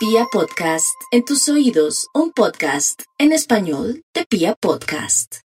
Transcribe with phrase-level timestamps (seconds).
[0.00, 5.40] Pia Podcast, en tus oídos, un podcast en español de Pia Podcast.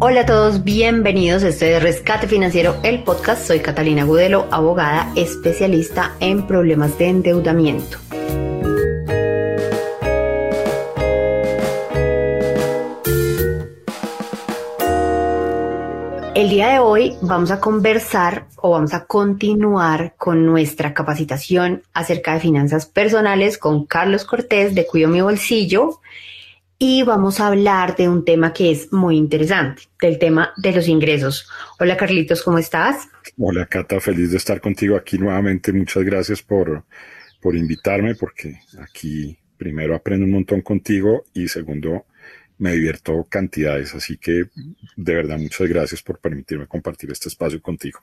[0.00, 1.42] Hola a todos, bienvenidos.
[1.42, 3.46] Este es Rescate Financiero, el podcast.
[3.46, 7.98] Soy Catalina Gudelo, abogada especialista en problemas de endeudamiento.
[16.34, 22.34] El día de hoy vamos a conversar o vamos a continuar con nuestra capacitación acerca
[22.34, 26.00] de finanzas personales con Carlos Cortés de Cuido mi Bolsillo
[26.76, 30.88] y vamos a hablar de un tema que es muy interesante, del tema de los
[30.88, 31.48] ingresos.
[31.78, 33.08] Hola Carlitos, ¿cómo estás?
[33.38, 35.72] Hola Cata, feliz de estar contigo aquí nuevamente.
[35.72, 36.82] Muchas gracias por,
[37.40, 42.06] por invitarme porque aquí primero aprendo un montón contigo y segundo
[42.58, 44.44] me divierto cantidades, así que
[44.96, 48.00] de verdad muchas gracias por permitirme compartir este espacio contigo.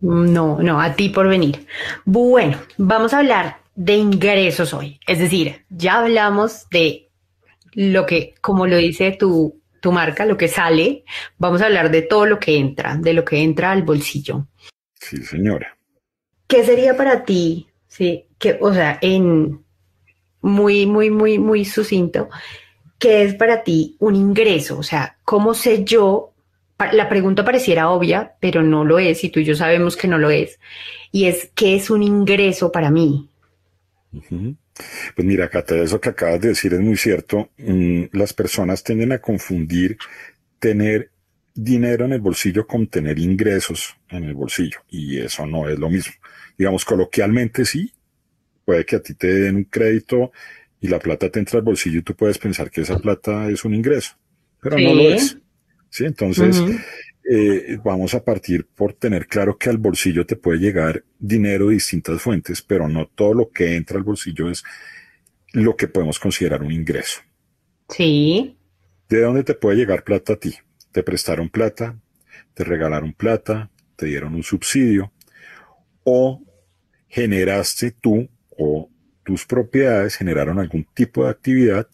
[0.00, 1.66] No, no, a ti por venir.
[2.04, 7.08] Bueno, vamos a hablar de ingresos hoy, es decir, ya hablamos de
[7.72, 11.04] lo que, como lo dice tu, tu marca, lo que sale,
[11.38, 14.46] vamos a hablar de todo lo que entra, de lo que entra al bolsillo.
[14.94, 15.76] Sí, señora.
[16.46, 19.64] ¿Qué sería para ti, sí, que, o sea, en
[20.40, 22.28] muy, muy, muy, muy sucinto,
[22.98, 24.78] ¿qué es para ti un ingreso?
[24.78, 26.32] O sea, ¿cómo sé yo?
[26.92, 30.18] La pregunta pareciera obvia, pero no lo es, y tú y yo sabemos que no
[30.18, 30.58] lo es.
[31.10, 33.28] Y es, ¿qué es un ingreso para mí?
[34.10, 37.50] Pues mira, Cata, eso que acabas de decir es muy cierto.
[37.58, 39.98] Mm, las personas tienden a confundir
[40.58, 41.10] tener
[41.54, 45.90] dinero en el bolsillo con tener ingresos en el bolsillo, y eso no es lo
[45.90, 46.14] mismo.
[46.56, 47.92] Digamos, coloquialmente sí,
[48.64, 50.30] puede que a ti te den un crédito
[50.80, 53.64] y la plata te entra al bolsillo y tú puedes pensar que esa plata es
[53.64, 54.16] un ingreso,
[54.60, 55.38] pero no lo es.
[55.90, 56.04] ¿sí?
[56.04, 56.62] Entonces,
[57.30, 61.74] eh, vamos a partir por tener claro que al bolsillo te puede llegar dinero de
[61.74, 64.62] distintas fuentes, pero no todo lo que entra al bolsillo es
[65.52, 67.20] lo que podemos considerar un ingreso.
[67.88, 68.56] Sí.
[69.08, 70.54] ¿De dónde te puede llegar plata a ti?
[70.92, 71.98] Te prestaron plata,
[72.54, 75.12] te regalaron plata, te dieron un subsidio
[76.04, 76.42] o
[77.08, 78.90] generaste tú o
[79.28, 81.86] tus propiedades generaron algún tipo de actividad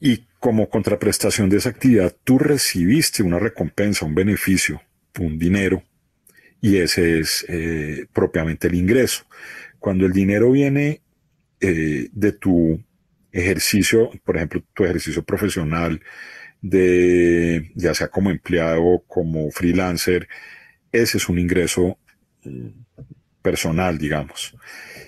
[0.00, 4.82] y como contraprestación de esa actividad tú recibiste una recompensa, un beneficio,
[5.20, 5.84] un dinero
[6.60, 9.26] y ese es eh, propiamente el ingreso.
[9.78, 11.02] Cuando el dinero viene
[11.60, 12.82] eh, de tu
[13.30, 16.00] ejercicio, por ejemplo, tu ejercicio profesional,
[16.60, 20.26] de ya sea como empleado, como freelancer,
[20.90, 21.96] ese es un ingreso
[22.42, 22.81] mm,
[23.42, 24.56] personal, digamos.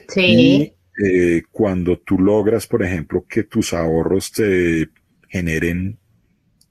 [0.09, 0.21] Sí.
[0.23, 4.89] Y eh, cuando tú logras, por ejemplo, que tus ahorros te
[5.29, 5.99] generen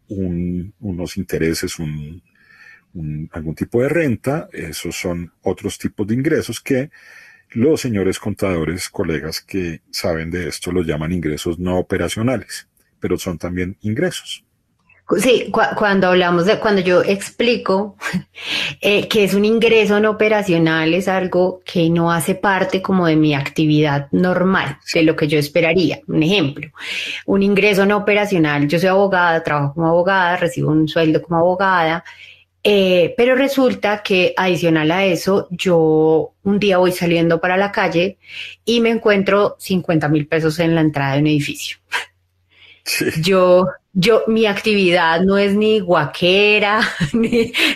[0.07, 2.22] unos intereses, un,
[3.31, 6.91] algún tipo de renta, esos son otros tipos de ingresos que
[7.50, 12.68] los señores contadores, colegas que saben de esto, los llaman ingresos no operacionales,
[13.00, 14.44] pero son también ingresos.
[15.18, 17.97] Sí, cuando hablamos de, cuando yo explico
[18.86, 23.16] eh, que es un ingreso no operacional, es algo que no hace parte como de
[23.16, 26.02] mi actividad normal, de lo que yo esperaría.
[26.06, 26.70] Un ejemplo,
[27.26, 32.04] un ingreso no operacional, yo soy abogada, trabajo como abogada, recibo un sueldo como abogada,
[32.62, 38.18] eh, pero resulta que adicional a eso, yo un día voy saliendo para la calle
[38.66, 41.78] y me encuentro 50 mil pesos en la entrada de un edificio.
[43.22, 46.82] Yo, yo, mi actividad no es ni guaquera,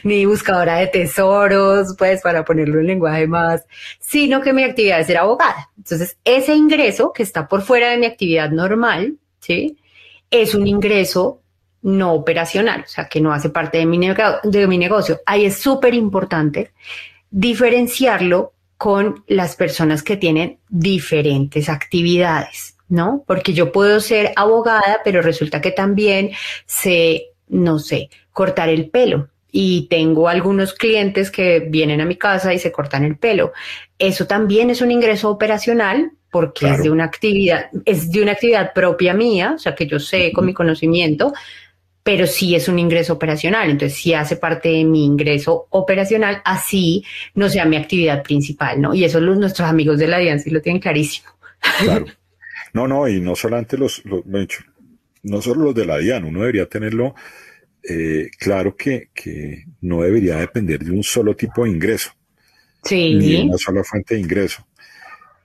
[0.03, 3.66] ni, buscadora de tesoros, pues para ponerlo en lenguaje más,
[4.00, 5.69] sino que mi actividad es ser abogada.
[5.78, 9.78] Entonces, ese ingreso que está por fuera de mi actividad normal, ¿sí?
[10.29, 11.41] Es un ingreso
[11.84, 14.00] no operacional, o sea, que no hace parte de mi,
[14.44, 15.22] de mi negocio.
[15.25, 16.74] Ahí es súper importante
[17.29, 22.76] diferenciarlo con las personas que tienen diferentes actividades.
[22.89, 23.23] ¿No?
[23.27, 26.31] Porque yo puedo ser abogada, pero resulta que también
[26.65, 29.29] sé, no sé, cortar el pelo.
[29.51, 33.53] Y tengo algunos clientes que vienen a mi casa y se cortan el pelo.
[33.97, 38.73] Eso también es un ingreso operacional porque es de una actividad, es de una actividad
[38.73, 41.33] propia mía, o sea que yo sé con mi conocimiento,
[42.03, 43.69] pero sí es un ingreso operacional.
[43.69, 47.03] Entonces sí hace parte de mi ingreso operacional, así
[47.33, 48.94] no sea mi actividad principal, ¿no?
[48.94, 51.29] Y eso los, nuestros amigos de la DIAN sí lo tienen clarísimo.
[51.79, 52.06] Claro.
[52.73, 54.23] No, no, y no solamente los, los
[55.23, 57.15] no solo los de la DIAN, uno debería tenerlo
[57.83, 62.11] eh, claro que, que, no debería depender de un solo tipo de ingreso.
[62.83, 63.15] Sí.
[63.15, 64.67] Ni de una sola fuente de ingreso,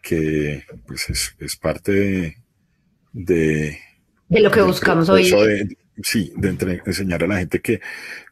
[0.00, 2.36] que pues es, es parte de,
[3.12, 3.78] de,
[4.28, 5.30] de, lo que buscamos hoy.
[5.30, 7.80] De, sí, de enseñar a la gente que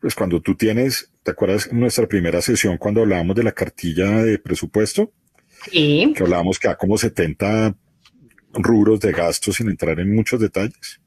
[0.01, 4.39] pues cuando tú tienes ¿te acuerdas nuestra primera sesión cuando hablábamos de la cartilla de
[4.39, 5.13] presupuesto?
[5.71, 6.13] Sí.
[6.17, 7.75] Que hablábamos que da como 70
[8.55, 11.01] rubros de gastos sin entrar en muchos detalles.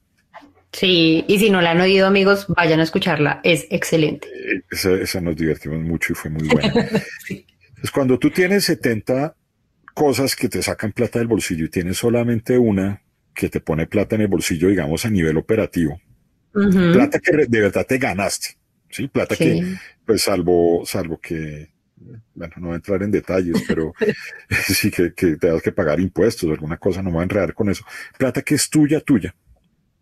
[0.72, 4.26] Sí, y si no la han oído, amigos, vayan a escucharla, es excelente.
[4.26, 6.72] Eh, esa, esa nos divertimos mucho y fue muy buena.
[7.26, 7.46] sí.
[7.68, 9.36] Entonces, cuando tú tienes 70
[9.94, 13.02] cosas que te sacan plata del bolsillo y tienes solamente una
[13.34, 16.00] que te pone plata en el bolsillo, digamos, a nivel operativo,
[16.54, 16.92] uh -huh.
[16.92, 18.56] plata que de verdad te ganaste,
[18.90, 19.06] ¿sí?
[19.06, 19.44] Plata sí.
[19.44, 21.73] que, pues, salvo, salvo que,
[22.34, 23.92] bueno, no voy a entrar en detalles, pero
[24.66, 27.24] sí que, que te das que pagar impuestos o alguna cosa, no me voy a
[27.24, 27.84] enredar con eso.
[28.18, 29.34] Plata que es tuya, tuya,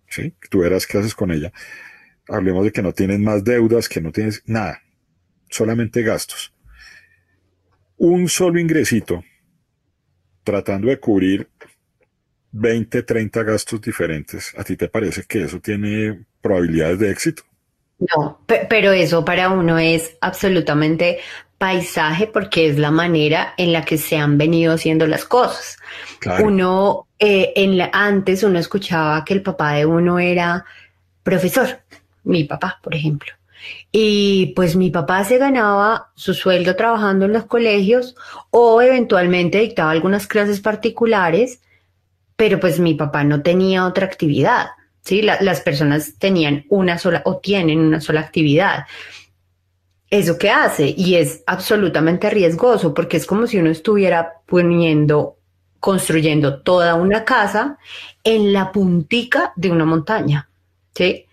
[0.09, 0.35] ¿sí?
[0.51, 1.53] Tú verás qué haces con ella.
[2.29, 4.81] Hablemos de que no tienes más deudas, que no tienes nada,
[5.51, 6.55] solamente gastos.
[7.97, 9.25] Un solo ingresito
[10.45, 11.49] tratando de cubrir
[12.53, 17.43] 20, 30 gastos diferentes, ¿a ti te parece que eso tiene probabilidades de éxito?
[17.99, 21.19] No, pero eso para uno es absolutamente
[21.63, 25.77] paisaje porque es la manera en la que se han venido haciendo las cosas.
[26.19, 26.47] Claro.
[26.47, 30.65] Uno, eh, en la, antes uno escuchaba que el papá de uno era
[31.23, 31.83] profesor,
[32.25, 33.33] mi papá, por ejemplo.
[33.93, 38.17] Y pues mi papá se ganaba su sueldo trabajando en los colegios
[38.51, 41.61] o eventualmente dictaba algunas clases particulares,
[42.35, 44.71] pero pues mi papá no tenía otra actividad,
[45.03, 45.23] ¿sí?
[45.23, 48.87] La, las personas tenían una sola o tienen una sola actividad.
[50.13, 50.95] ¿Eso qué hace?
[50.95, 55.39] Y es absolutamente riesgoso porque es como si uno estuviera poniendo,
[55.81, 57.79] construyendo toda una casa
[58.23, 60.51] en la puntica de una montaña,
[60.95, 61.25] ¿sí?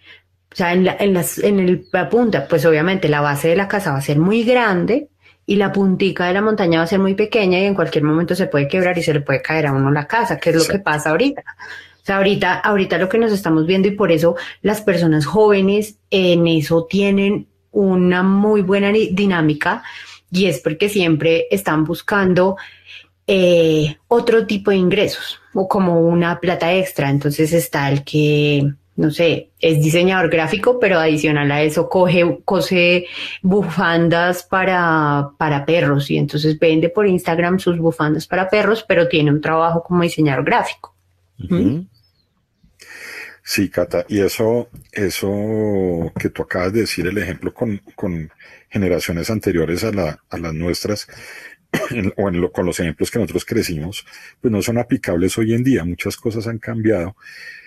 [0.49, 3.57] O sea, en la, en, las, en el, la punta, pues obviamente la base de
[3.57, 5.09] la casa va a ser muy grande
[5.45, 8.33] y la puntica de la montaña va a ser muy pequeña y en cualquier momento
[8.33, 10.61] se puede quebrar y se le puede caer a uno la casa, que es lo
[10.61, 10.71] sí.
[10.71, 11.43] que pasa ahorita.
[12.01, 15.97] O sea, ahorita, ahorita lo que nos estamos viendo y por eso las personas jóvenes
[16.11, 19.83] en eso tienen una muy buena dinámica
[20.31, 22.57] y es porque siempre están buscando
[23.27, 27.09] eh, otro tipo de ingresos o como una plata extra.
[27.09, 33.05] Entonces está el que no sé, es diseñador gráfico, pero adicional a eso coge, cose
[33.41, 39.31] bufandas para, para perros y entonces vende por Instagram sus bufandas para perros, pero tiene
[39.31, 40.93] un trabajo como diseñador gráfico.
[41.39, 41.87] Uh -huh.
[43.51, 48.29] Sí, Cata, y eso, eso que tú acabas de decir, el ejemplo con, con
[48.69, 51.07] generaciones anteriores a, la, a las nuestras,
[51.89, 54.05] en, o en lo, con los ejemplos que nosotros crecimos,
[54.39, 55.83] pues no son aplicables hoy en día.
[55.83, 57.15] Muchas cosas han cambiado.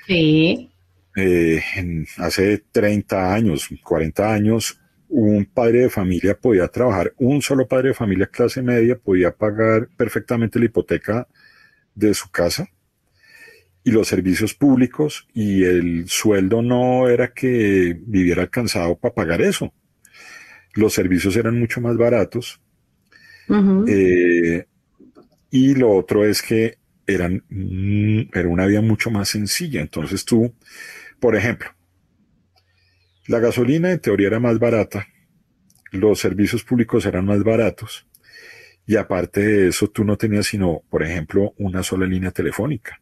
[0.06, 0.70] Sí.
[1.16, 7.66] Eh, en, hace 30 años, 40 años, un padre de familia podía trabajar, un solo
[7.66, 11.26] padre de familia clase media podía pagar perfectamente la hipoteca
[11.92, 12.68] de su casa
[13.84, 19.72] y los servicios públicos y el sueldo no era que viviera alcanzado para pagar eso.
[20.74, 22.60] Los servicios eran mucho más baratos.
[23.48, 23.84] Uh -huh.
[23.88, 24.66] eh,
[25.50, 27.44] y lo otro es que eran,
[28.32, 29.80] era una vida mucho más sencilla.
[29.80, 30.54] Entonces tú,
[31.20, 31.70] por ejemplo,
[33.26, 35.06] la gasolina en teoría era más barata,
[35.90, 38.06] los servicios públicos eran más baratos
[38.86, 43.01] y aparte de eso tú no tenías sino, por ejemplo, una sola línea telefónica.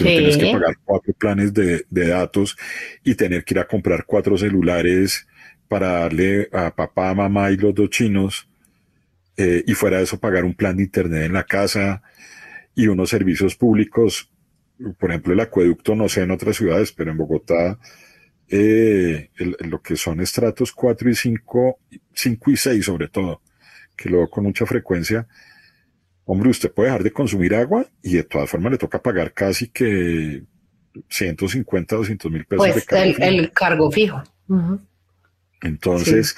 [0.00, 0.10] Tú sí.
[0.10, 2.56] no tienes que pagar cuatro planes de, de, datos
[3.04, 5.26] y tener que ir a comprar cuatro celulares
[5.68, 8.48] para darle a papá, mamá y los dos chinos
[9.36, 12.02] eh, y fuera de eso pagar un plan de internet en la casa
[12.74, 14.30] y unos servicios públicos,
[14.98, 17.78] por ejemplo el acueducto, no sé en otras ciudades, pero en Bogotá
[18.48, 21.78] eh, el, lo que son estratos 4 y 5,
[22.12, 23.40] 5 y 6 sobre todo,
[23.96, 25.28] que luego con mucha frecuencia,
[26.30, 29.66] hombre, usted puede dejar de consumir agua y de todas formas le toca pagar casi
[29.68, 30.44] que
[31.08, 33.28] 150, 200 mil pesos pues de cargo el, fijo.
[33.28, 34.22] el cargo fijo.
[34.46, 34.80] Uh -huh.
[35.62, 36.36] Entonces,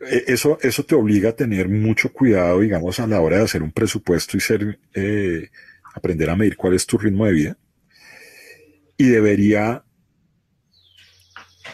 [0.00, 0.06] sí.
[0.26, 3.72] eso, eso te obliga a tener mucho cuidado, digamos, a la hora de hacer un
[3.72, 5.50] presupuesto y ser, eh,
[5.94, 7.58] aprender a medir cuál es tu ritmo de vida.
[8.96, 9.84] Y debería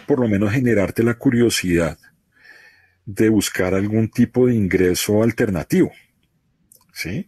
[0.04, 1.96] por lo menos generarte la curiosidad
[3.06, 5.92] de buscar algún tipo de ingreso alternativo.
[6.92, 7.26] ¿Sí?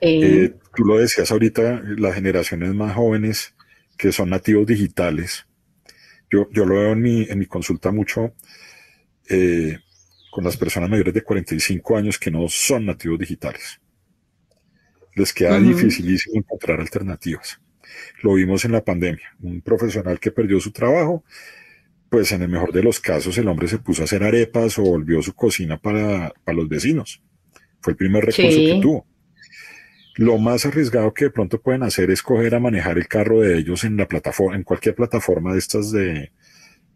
[0.02, 3.54] Eh, tú lo decías ahorita, las generaciones más jóvenes
[3.96, 5.46] que son nativos digitales.
[6.30, 8.34] Yo, yo lo veo en mi, en mi consulta mucho
[9.28, 9.78] eh,
[10.30, 13.80] con las personas mayores de 45 años que no son nativos digitales.
[15.14, 15.68] Les queda uh -huh.
[15.68, 17.60] dificilísimo encontrar alternativas.
[18.22, 19.36] Lo vimos en la pandemia.
[19.40, 21.22] Un profesional que perdió su trabajo
[22.14, 24.82] pues en el mejor de los casos el hombre se puso a hacer arepas o
[24.82, 27.20] volvió su cocina para, para los vecinos.
[27.84, 28.66] Fue el primer recurso sí.
[28.66, 29.06] que tuvo.
[30.16, 33.58] Lo más arriesgado que de pronto pueden hacer es coger a manejar el carro de
[33.58, 36.32] ellos en la plataforma, en cualquier plataforma de estas de,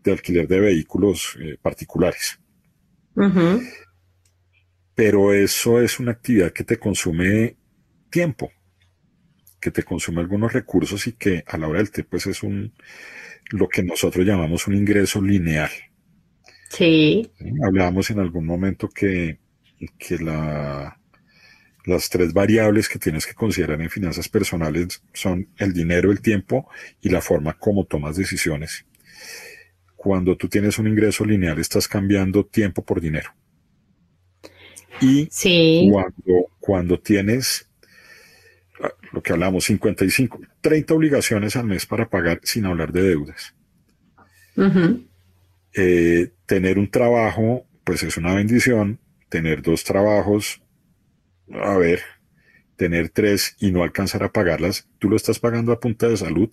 [0.03, 2.41] de alquiler de vehículos eh, particulares.
[4.95, 7.57] Pero eso es una actividad que te consume
[8.09, 8.51] tiempo,
[9.61, 12.73] que te consume algunos recursos y que a la hora del té pues es un
[13.51, 15.71] lo que nosotros llamamos un ingreso lineal.
[16.71, 17.31] Sí.
[17.63, 19.39] Hablábamos en algún momento que,
[19.99, 20.99] que la,
[21.89, 26.69] las tres variables que tienes que considerar en finanzas personales son el dinero, el tiempo
[27.01, 28.85] y la forma como tomas decisiones.
[29.97, 33.31] Cuando tú tienes un ingreso lineal, estás cambiando tiempo por dinero.
[35.01, 35.29] Y
[35.91, 37.69] cuando, cuando tienes
[38.83, 43.55] ah, lo que hablamos, 55, 30 obligaciones al mes para pagar sin hablar de deudas.
[45.75, 48.99] Eh, tener un trabajo, pues es una bendición.
[49.29, 50.63] Tener dos trabajos,
[51.53, 52.01] a ver,
[52.77, 56.49] tener tres y no alcanzar a pagarlas, tú lo estás pagando a punta de salud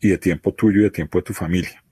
[0.00, 1.82] y de tiempo tuyo y de tiempo de tu familia.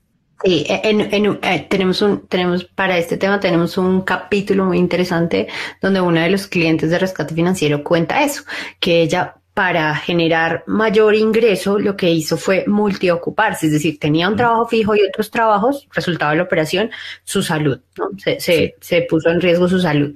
[0.43, 1.01] Sí, en,
[1.41, 5.47] eh, tenemos un, tenemos para este tema tenemos un capítulo muy interesante
[5.81, 8.43] donde una de los clientes de rescate financiero cuenta eso,
[8.79, 14.35] que ella para generar mayor ingreso lo que hizo fue multiocuparse, es decir, tenía un
[14.35, 16.91] trabajo fijo y otros trabajos, resultado de la operación,
[17.23, 18.09] su salud, ¿no?
[18.17, 20.15] Se, se, se puso en riesgo su salud.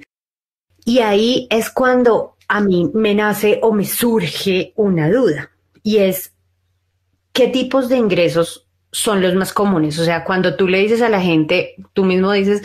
[0.84, 5.50] Y ahí es cuando a mí me nace o me surge una duda
[5.82, 6.34] y es,
[7.32, 9.98] ¿qué tipos de ingresos son los más comunes.
[9.98, 12.62] O sea, cuando tú le dices a la gente, tú mismo dices,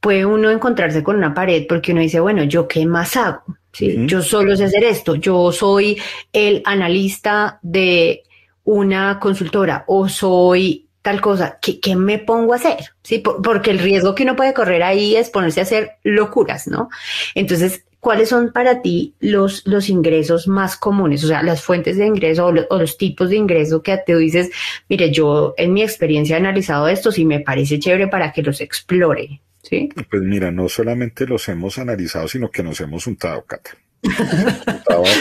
[0.00, 3.42] puede uno encontrarse con una pared porque uno dice, bueno, ¿yo qué más hago?
[3.72, 4.06] ¿Sí?
[4.06, 6.00] Yo solo sé hacer esto, yo soy
[6.32, 8.22] el analista de
[8.64, 12.78] una consultora o soy tal cosa, ¿qué, qué me pongo a hacer?
[13.02, 16.88] Sí, porque el riesgo que uno puede correr ahí es ponerse a hacer locuras, ¿no?
[17.36, 21.22] Entonces, ¿cuáles son para ti los, los ingresos más comunes?
[21.22, 24.50] O sea, las fuentes de ingreso o, los tipos de ingreso que te dices,
[24.88, 28.60] mire, yo en mi experiencia he analizado estos y me parece chévere para que los
[28.60, 29.40] explore.
[29.68, 29.88] ¿Sí?
[30.10, 33.70] Pues mira, no solamente los hemos analizado, sino que nos hemos untado, Cata.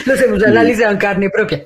[0.05, 1.65] los hemos analizado en carne propia.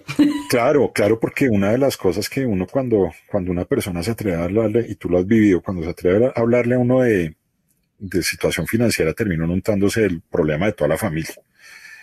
[0.50, 4.38] Claro, claro, porque una de las cosas que uno cuando, cuando una persona se atreve
[4.38, 7.36] a hablarle, y tú lo has vivido, cuando se atreve a hablarle a uno de,
[8.00, 11.36] de situación financiera terminó montándose el problema de toda la familia.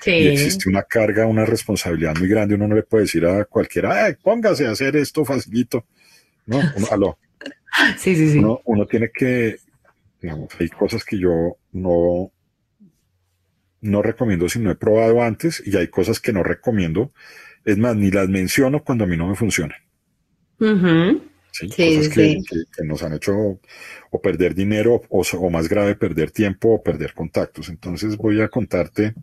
[0.03, 0.11] Sí.
[0.11, 2.55] Y existe una carga, una responsabilidad muy grande.
[2.55, 5.85] Uno no le puede decir a cualquiera, póngase a hacer esto facilito.
[6.45, 7.19] No, uno, aló.
[7.99, 8.39] Sí, sí, sí.
[8.39, 9.57] Uno, uno, tiene que,
[10.21, 12.33] digamos, hay cosas que yo no,
[13.81, 17.13] no recomiendo si no he probado antes y hay cosas que no recomiendo.
[17.65, 19.79] Es más, ni las menciono cuando a mí no me funcionan.
[21.53, 21.69] ¿sí?
[21.69, 22.39] Cosas que,
[22.85, 23.61] nos han hecho
[24.11, 27.69] o perder dinero o, más grave perder tiempo o perder contactos.
[27.69, 29.15] Entonces voy a contarte,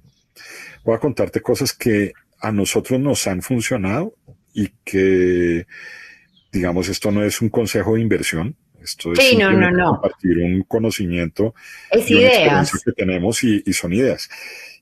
[0.84, 4.16] voy a contarte cosas que a nosotros nos han funcionado
[4.54, 5.66] y que,
[6.52, 8.56] digamos, esto no es un consejo de inversión.
[8.84, 9.92] Esto es sí, no, no, no.
[9.92, 11.56] compartir un conocimiento
[11.90, 12.72] es ideas.
[12.84, 14.30] que tenemos y, y son ideas.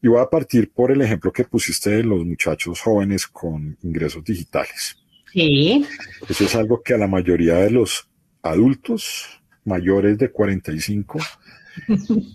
[0.02, 4.24] Y voy a partir por el ejemplo que pusiste de los muchachos jóvenes con ingresos
[4.24, 4.98] digitales.
[5.32, 5.86] Sí.
[6.28, 8.10] Eso es algo que a la mayoría de los
[8.42, 11.20] adultos mayores de 45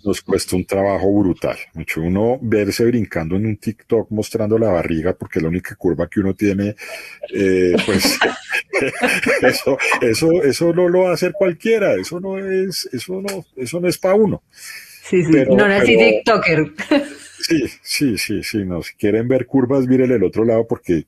[0.03, 1.57] nos cuesta un trabajo brutal.
[1.73, 6.07] Mucho uno verse brincando en un TikTok mostrando la barriga porque es la única curva
[6.07, 6.75] que uno tiene,
[7.33, 8.19] eh, pues
[9.41, 11.93] eso, eso, eso no lo va a hacer cualquiera.
[11.93, 14.43] Eso no es, eso no, eso no es para uno.
[15.09, 16.73] Sí, sí, no nací TikToker.
[17.39, 18.81] Sí, sí, sí, sí, no.
[18.81, 21.05] Si quieren ver curvas, miren el otro lado porque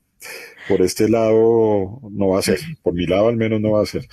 [0.68, 3.86] por este lado no va a ser, por mi lado al menos no va a
[3.86, 4.06] ser.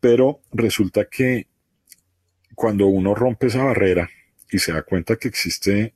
[0.00, 1.46] Pero resulta que
[2.60, 4.10] cuando uno rompe esa barrera
[4.50, 5.94] y se da cuenta que existe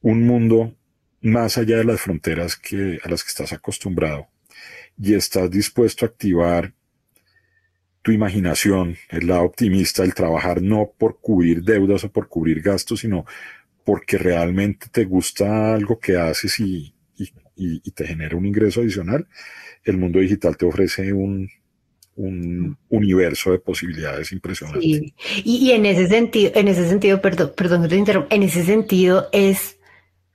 [0.00, 0.76] un mundo
[1.20, 4.28] más allá de las fronteras que, a las que estás acostumbrado
[4.96, 6.74] y estás dispuesto a activar
[8.02, 13.00] tu imaginación, el lado optimista, el trabajar no por cubrir deudas o por cubrir gastos,
[13.00, 13.24] sino
[13.84, 19.26] porque realmente te gusta algo que haces y, y, te genera un ingreso adicional,
[19.82, 21.50] el mundo digital te ofrece un,
[22.18, 24.82] un universo de posibilidades impresionantes.
[24.82, 25.14] Sí.
[25.44, 29.28] Y, en ese sentido, en ese sentido, perdón, perdón que te interrumpa, en ese sentido
[29.32, 29.78] es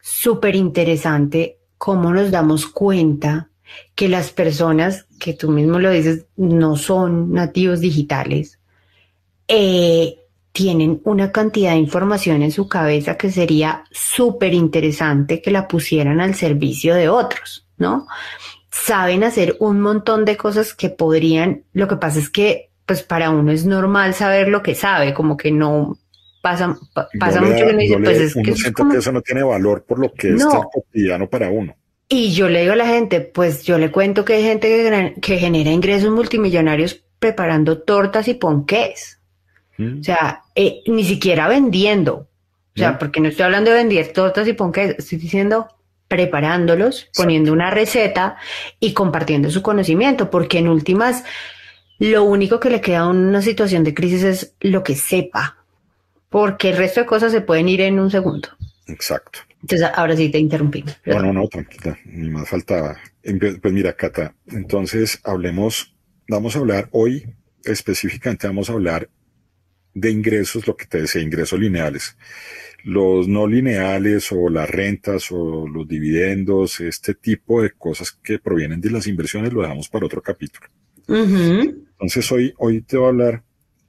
[0.02, 3.50] súper interesante cómo nos damos cuenta
[3.96, 8.60] que las personas, que tú mismo lo dices, no son nativos digitales,
[9.48, 10.20] eh,
[10.54, 16.22] tienen una cantidad de información en su cabeza que sería súper interesante que la pusieran
[16.22, 18.08] al servicio de otros, ¿no?
[18.74, 23.30] Saben hacer un montón de cosas que podrían, lo que pasa es que pues para
[23.30, 25.98] uno es normal saber lo que sabe, como que no
[26.42, 26.76] pasa,
[27.20, 28.42] pasa mucho que uno dice, pues es que,
[28.92, 31.76] que eso no tiene valor por lo que es tan cotidiano para uno.
[32.10, 35.22] Y yo le digo a la gente, pues yo le cuento que hay gente que,
[35.22, 39.20] que genera ingresos multimillonarios preparando tortas y ponqués.
[39.80, 42.28] O sea, eh, ni siquiera vendiendo.
[42.76, 45.68] O sea, porque no estoy hablando de vender tortas y ponques, estoy diciendo
[46.14, 48.38] preparándolos, poniendo una receta
[48.80, 51.24] y compartiendo su conocimiento, porque en últimas,
[51.98, 55.58] lo único que le queda a una situación de crisis es lo que sepa,
[56.30, 58.50] porque el resto de cosas se pueden ir en un segundo.
[58.86, 59.40] Exacto.
[59.60, 60.86] Entonces, ahora sí te interrumpí.
[61.06, 62.96] No, no, no, tranquila, ni más faltaba.
[63.24, 65.96] Pues mira, Cata, entonces hablemos,
[66.28, 67.26] vamos a hablar hoy
[67.64, 69.10] específicamente, vamos a hablar
[69.96, 72.16] de ingresos, lo que te decía, ingresos lineales.
[72.84, 78.82] Los no lineales o las rentas o los dividendos, este tipo de cosas que provienen
[78.82, 80.68] de las inversiones, lo dejamos para otro capítulo.
[81.08, 83.44] Entonces hoy, hoy te voy a hablar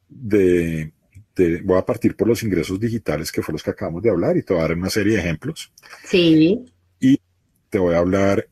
[0.08, 0.92] de,
[1.34, 4.36] de, voy a partir por los ingresos digitales que fueron los que acabamos de hablar
[4.36, 5.72] y te voy a dar una serie de ejemplos.
[6.04, 6.64] Sí.
[7.00, 7.18] Y
[7.70, 8.48] te voy a hablar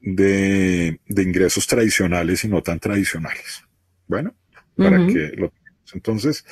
[0.00, 3.64] de, de ingresos tradicionales y no tan tradicionales.
[4.06, 4.34] Bueno,
[4.76, 5.52] para que lo
[5.94, 6.44] entonces,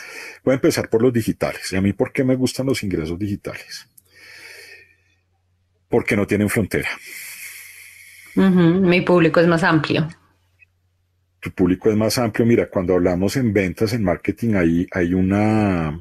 [0.44, 1.72] voy a empezar por los digitales.
[1.72, 3.88] ¿Y a mí por qué me gustan los ingresos digitales?
[5.88, 6.88] Porque no tienen frontera.
[8.34, 10.08] Mi público es más amplio.
[11.40, 12.46] Tu público es más amplio.
[12.46, 15.98] Mira, cuando hablamos en ventas, en marketing, ahí hay una,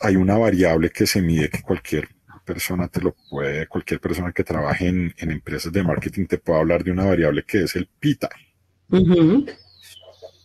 [0.00, 2.08] hay una variable que se mide que cualquier
[2.44, 6.84] persona te lo puede, cualquier persona que trabaje en, empresas de marketing te puede hablar
[6.84, 8.28] de una variable que es el PITA.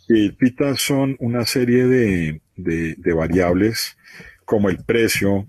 [0.09, 3.95] El PITA son una serie de, variables
[4.43, 5.47] como el precio,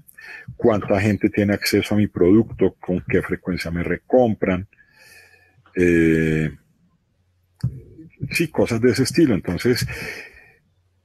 [0.55, 4.69] cuánta gente tiene acceso a mi producto, con qué frecuencia me recompran.
[5.75, 6.51] Eh,
[8.33, 9.35] sí, cosas de ese estilo.
[9.35, 9.87] Entonces,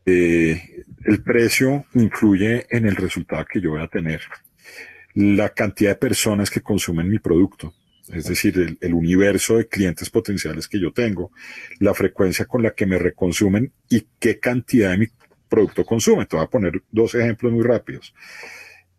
[0.06, 4.20] eh, el precio influye en el resultado que yo voy a tener.
[5.14, 7.74] La cantidad de personas que consumen mi producto
[8.14, 11.32] es decir, el, universo de clientes potenciales que yo tengo,
[11.80, 15.08] la frecuencia con la que me reconsumen y qué cantidad de mi
[15.50, 16.28] producto consumen.
[16.28, 18.14] Te voy a poner dos ejemplos muy rápidos.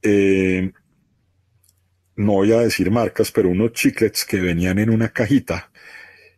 [0.03, 0.73] Eh,
[2.17, 5.71] no voy a decir marcas, pero unos chiclets que venían en una cajita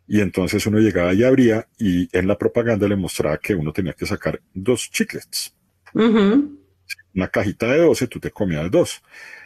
[0.07, 3.93] y entonces uno llegaba y abría y en la propaganda le mostraba que uno tenía
[3.93, 5.55] que sacar dos chiclets.
[5.93, 9.01] Una cajita de 12, tú te comías dos.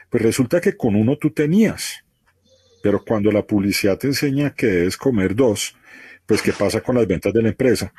[0.10, 2.04] Pues resulta que con uno tú tenías
[2.84, 5.74] pero cuando la publicidad te enseña que debes comer dos,
[6.26, 7.94] pues ¿qué pasa con las ventas de la empresa?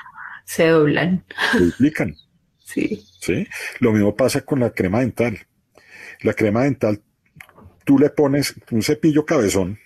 [0.45, 1.25] Se doblan.
[1.53, 2.15] Se duplican.
[2.67, 3.05] Sí.
[3.21, 3.47] ¿Sí?
[3.79, 5.39] Lo mismo pasa con la crema dental.
[6.23, 7.03] La crema dental,
[7.85, 9.79] tú le pones un cepillo cabezón,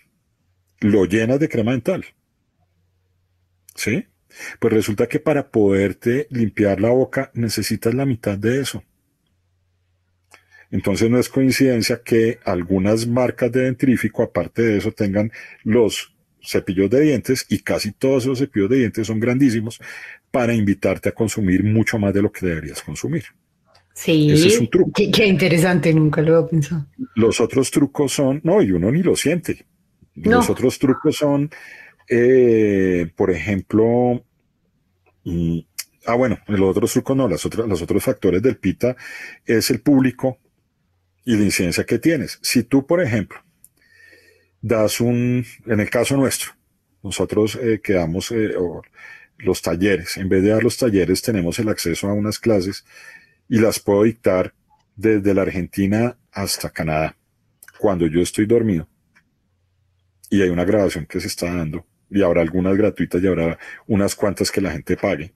[0.78, 2.04] lo llenas de crema dental.
[3.74, 4.06] ¿Sí?
[4.60, 8.84] Pues resulta que para poderte limpiar la boca necesitas la mitad de eso.
[10.70, 15.32] Entonces no es coincidencia que algunas marcas de dentrífico, aparte de eso, tengan
[15.64, 19.80] los cepillos de dientes y casi todos esos cepillos de dientes son grandísimos
[20.30, 23.24] para invitarte a consumir mucho más de lo que deberías consumir.
[23.94, 24.92] Sí, Ese es un truco.
[24.94, 26.86] Qué, interesante, nunca lo he pensado.
[27.16, 29.66] Los otros trucos son, no, y uno ni lo siente.
[30.14, 31.50] Los otros trucos son,
[32.08, 34.24] eh, por ejemplo,
[35.24, 35.58] mm,
[36.06, 38.96] ah, bueno, los otros trucos no, las otras, los otros factores del PITA
[39.44, 40.38] es el público
[41.24, 42.38] y la incidencia que tienes.
[42.42, 43.38] Si tú, por ejemplo,
[44.60, 46.52] das un, en el caso nuestro,
[47.02, 48.54] nosotros eh, quedamos eh,
[49.38, 52.84] los talleres, en vez de dar los talleres tenemos el acceso a unas clases
[53.48, 54.52] y las puedo dictar
[54.96, 57.16] desde la Argentina hasta Canadá,
[57.78, 58.88] cuando yo estoy dormido.
[60.30, 64.14] Y hay una grabación que se está dando, y habrá algunas gratuitas y habrá unas
[64.14, 65.32] cuantas que la gente pague.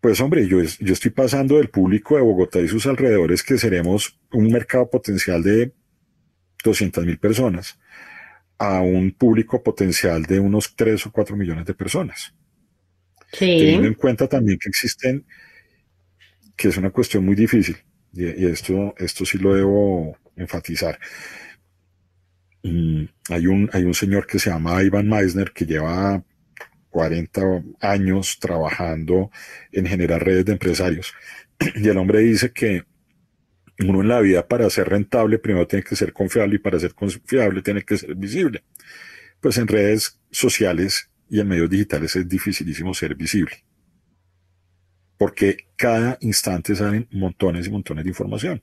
[0.00, 4.18] Pues hombre, yo, yo estoy pasando del público de Bogotá y sus alrededores que seremos
[4.32, 5.72] un mercado potencial de
[6.64, 7.78] 200 mil personas
[8.58, 12.34] a un público potencial de unos 3 o 4 millones de personas.
[13.38, 15.24] Teniendo en cuenta también que existen,
[16.56, 17.76] que es una cuestión muy difícil,
[18.12, 20.98] y, esto, esto sí lo debo enfatizar.
[22.62, 26.22] Mm, hay, un, hay un señor que se llama Ivan Meisner que lleva
[26.90, 29.30] 40 años trabajando
[29.72, 31.14] en generar redes de empresarios.
[31.76, 32.84] Y el hombre dice que
[33.78, 36.94] uno en la vida para ser rentable primero tiene que ser confiable y para ser
[36.94, 38.62] confiable tiene que ser visible.
[39.40, 43.64] Pues en redes sociales y en medios digitales es dificilísimo ser visible.
[45.16, 48.62] Porque cada instante salen montones y montones de información.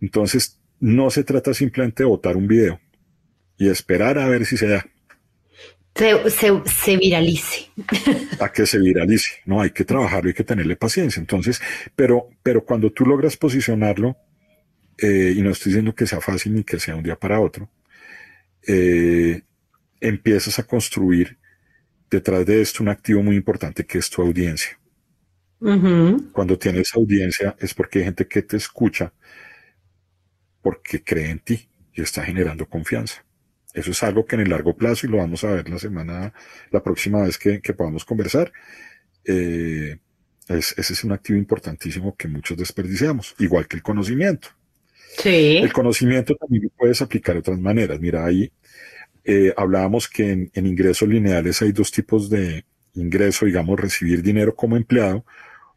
[0.00, 2.80] Entonces, no se trata simplemente de votar un video
[3.56, 4.84] y esperar a ver si se da
[5.94, 7.70] se, viralice.
[8.40, 11.20] A que se viralice, no, hay que trabajarlo, hay que tenerle paciencia.
[11.20, 11.60] Entonces,
[11.94, 14.16] pero, pero cuando tú logras posicionarlo,
[14.98, 17.68] eh, y no estoy diciendo que sea fácil ni que sea un día para otro,
[18.66, 19.42] eh,
[20.00, 21.38] empiezas a construir
[22.10, 24.78] detrás de esto un activo muy importante que es tu audiencia.
[26.32, 29.14] Cuando tienes audiencia es porque hay gente que te escucha
[30.60, 33.23] porque cree en ti y está generando confianza.
[33.74, 36.32] Eso es algo que en el largo plazo, y lo vamos a ver la semana,
[36.70, 38.52] la próxima vez que, podamos conversar,
[39.24, 39.98] eh,
[40.48, 44.48] ese es un activo importantísimo que muchos desperdiciamos, igual que el conocimiento.
[45.18, 45.58] Sí.
[45.58, 47.98] El conocimiento también lo puedes aplicar de otras maneras.
[47.98, 48.52] Mira, ahí
[49.24, 54.76] eh, hablábamos que en, ingresos lineales hay dos tipos de ingreso, digamos, recibir dinero como
[54.76, 55.24] empleado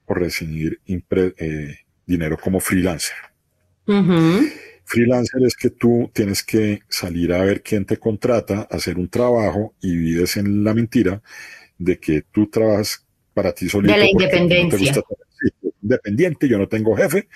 [0.05, 3.15] o recibir eh, dinero como freelancer.
[4.87, 9.75] Freelancer es que tú tienes que salir a ver quién te contrata, hacer un trabajo
[9.81, 11.21] y vives en la mentira
[11.77, 13.93] de que tú trabajas para ti solito.
[13.93, 15.03] De la independencia.
[15.81, 17.27] independiente, yo no tengo jefe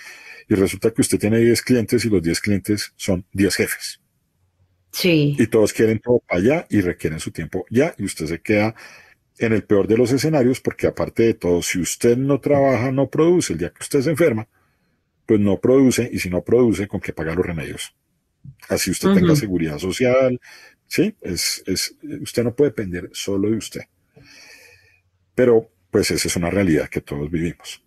[0.48, 4.02] y resulta que usted tiene 10 clientes y los 10 clientes son 10 jefes.
[4.94, 5.36] Sí.
[5.38, 8.76] Y todos quieren todo para allá y requieren su tiempo ya y usted se queda
[9.40, 13.10] en el peor de los escenarios porque aparte de todo, si usted no trabaja, no
[13.10, 14.48] produce el día que usted se enferma,
[15.32, 17.96] pues no produce, y si no produce, ¿con qué pagar los remedios?
[18.67, 20.41] Así usted tenga seguridad social,
[20.88, 21.15] ¿sí?
[21.22, 23.82] Es, es, usted no puede depender solo de usted.
[25.34, 27.82] Pero, pues esa es una realidad que todos vivimos.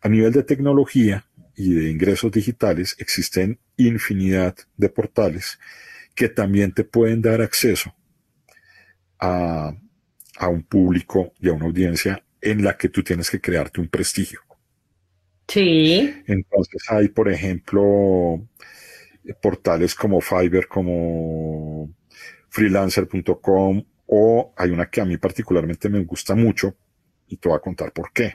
[0.00, 5.58] A nivel de tecnología y de ingresos digitales, existen infinidad de portales
[6.14, 7.94] que también te pueden dar acceso
[9.20, 9.74] a,
[10.38, 13.88] a un público y a una audiencia en la que tú tienes que crearte un
[13.88, 14.40] prestigio.
[15.52, 16.14] Sí.
[16.26, 18.42] Entonces hay, por ejemplo,
[19.42, 21.94] portales como Fiverr, como
[22.48, 26.74] freelancer.com o hay una que a mí particularmente me gusta mucho
[27.28, 28.34] y te voy a contar por qué.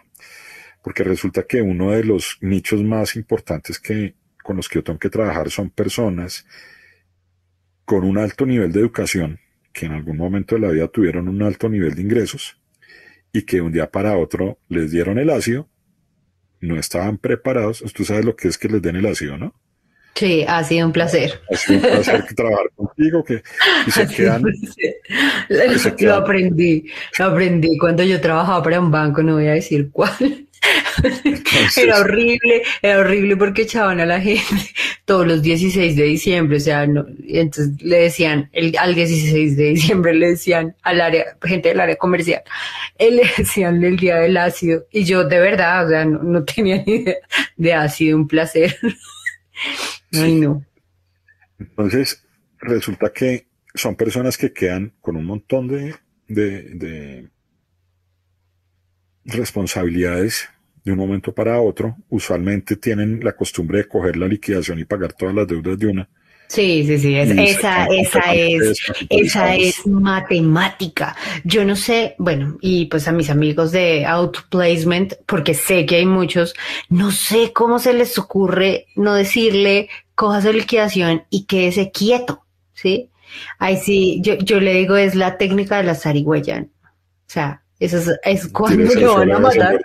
[0.84, 5.00] Porque resulta que uno de los nichos más importantes que, con los que yo tengo
[5.00, 6.46] que trabajar son personas
[7.84, 9.40] con un alto nivel de educación,
[9.74, 12.62] que en algún momento de la vida tuvieron un alto nivel de ingresos
[13.34, 15.68] y que un día para otro les dieron el ácido
[16.62, 17.84] no estaban preparados.
[17.94, 19.54] Tú sabes lo que es que les den el ácido, ¿no?
[20.16, 21.40] Sí, ha sido un placer.
[21.52, 23.44] Ha sido un placer trabajar contigo, que
[23.86, 24.44] y se quedan,
[26.00, 26.86] Lo aprendí,
[27.20, 30.47] lo aprendí cuando yo trabajaba para un banco, no voy a decir cuál
[31.78, 34.56] era horrible, era horrible porque echaban a la gente
[35.06, 39.64] todos los 16 de diciembre, o sea, no, entonces le decían, el, al 16 de
[39.70, 42.42] diciembre le decían al área, gente del área comercial,
[43.00, 46.96] le decían el día del ácido, y yo de verdad, o sea, no, tenía ni
[46.96, 47.18] idea
[47.56, 48.76] de ácido, un placer.
[50.14, 50.64] Ay, no.
[51.60, 52.24] Entonces,
[52.60, 55.96] resulta que son personas que quedan con un montón de,
[56.28, 57.30] de
[59.28, 60.50] responsabilidades
[60.84, 61.98] de un momento para otro.
[62.10, 66.10] Usualmente tienen la costumbre de coger la liquidación y pagar todas las deudas de una.
[66.48, 71.14] Sí, sí, sí, esa, esa es, esa es matemática.
[71.44, 76.06] Yo no sé, bueno, y pues a mis amigos de outplacement, porque sé que hay
[76.06, 76.54] muchos,
[76.88, 83.10] no sé cómo se les ocurre no decirle, coja su liquidación y quédese quieto, ¿sí?
[83.60, 86.66] Ahí sí, yo, yo le digo, es la técnica de la zarigüeya.
[86.82, 89.80] O sea, eso es, cuando lo van a matar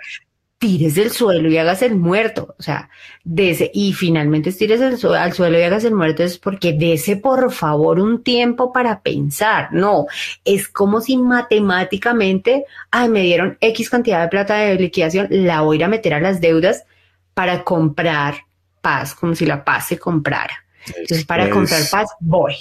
[0.63, 2.89] tires del suelo y hagas el muerto, o sea,
[3.35, 7.99] ese y finalmente estires al suelo y hagas el muerto es porque dese por favor
[7.99, 10.05] un tiempo para pensar, no,
[10.45, 15.75] es como si matemáticamente, ay, me dieron X cantidad de plata de liquidación, la voy
[15.75, 16.85] a ir a meter a las deudas
[17.33, 18.45] para comprar
[18.79, 20.63] paz, como si la paz se comprara.
[20.87, 22.55] Entonces, para comprar paz, voy.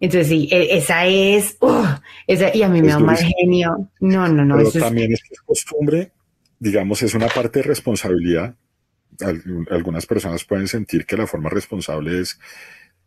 [0.00, 1.56] Entonces, sí, e, esa es,
[2.26, 3.90] esa, y a mí me da mal genio.
[4.00, 4.56] No, no, no.
[4.56, 6.12] Pero también es, es costumbre
[6.58, 8.54] digamos, es una parte de responsabilidad.
[9.70, 12.38] algunas personas pueden sentir que la forma responsable es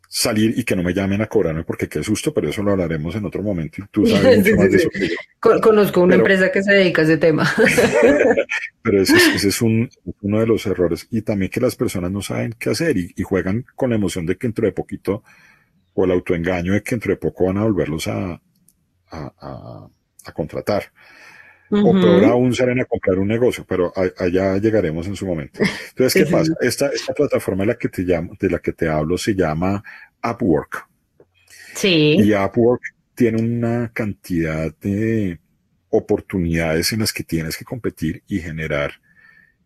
[0.08, 3.14] salir y que no me llamen a cobrarme porque qué susto, pero eso lo hablaremos
[3.14, 4.88] en otro momento y tú sabes mucho más de eso
[5.38, 7.48] Conozco una empresa que se dedica a ese tema.
[8.82, 9.88] pero ese, es un,
[10.22, 13.64] uno de los errores y también que las personas no saben qué hacer y, juegan
[13.76, 15.22] con la emoción de que dentro de poquito
[15.94, 18.40] o el autoengaño de que dentro de poco van a volverlos a,
[19.10, 19.88] a,
[20.24, 20.92] a contratar
[21.70, 25.60] o peor aún salen a comprar un negocio, pero allá llegaremos en su momento.
[25.90, 26.52] Entonces, ¿qué pasa?
[26.60, 29.82] Esta, esta plataforma de la que te llamo, de la que te hablo se llama
[30.22, 30.86] Upwork.
[31.74, 32.16] Sí.
[32.18, 32.82] Y Upwork
[33.14, 35.38] tiene una cantidad de
[35.90, 38.92] oportunidades en las que tienes que competir y generar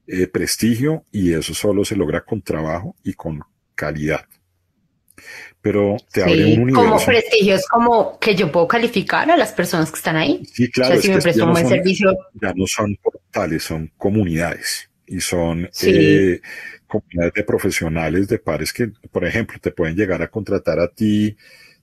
[0.06, 3.40] eh, prestigio y eso solo se logra con trabajo y con
[3.74, 4.26] calidad
[5.64, 6.90] pero te abre un universo.
[6.90, 10.42] Como prestigio, es como que yo puedo calificar a las personas que están ahí.
[10.52, 11.00] Sí, claro.
[11.00, 12.14] si me presto un buen servicio.
[12.42, 16.40] Ya no son portales, son comunidades y son eh,
[16.86, 21.34] comunidades de profesionales, de pares que, por ejemplo, te pueden llegar a contratar a ti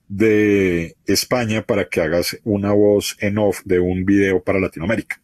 [0.06, 5.20] de España para que hagas una voz en off de un video para Latinoamérica.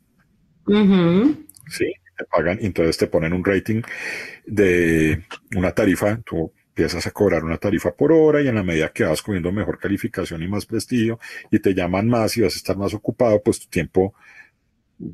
[0.67, 1.93] Sí.
[2.17, 3.83] te pagan, y entonces te ponen un rating
[4.47, 5.23] de
[5.55, 9.03] una tarifa, tú empiezas a cobrar una tarifa por hora y en la medida que
[9.03, 11.19] vas cogiendo mejor calificación y más prestigio
[11.51, 14.15] y te llaman más y vas a estar más ocupado, pues tu tiempo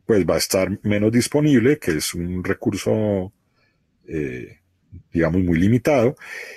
[0.04, 3.32] pues va a estar menos disponible, que es un recurso,
[4.06, 4.58] eh,
[5.10, 6.16] digamos, muy limitado,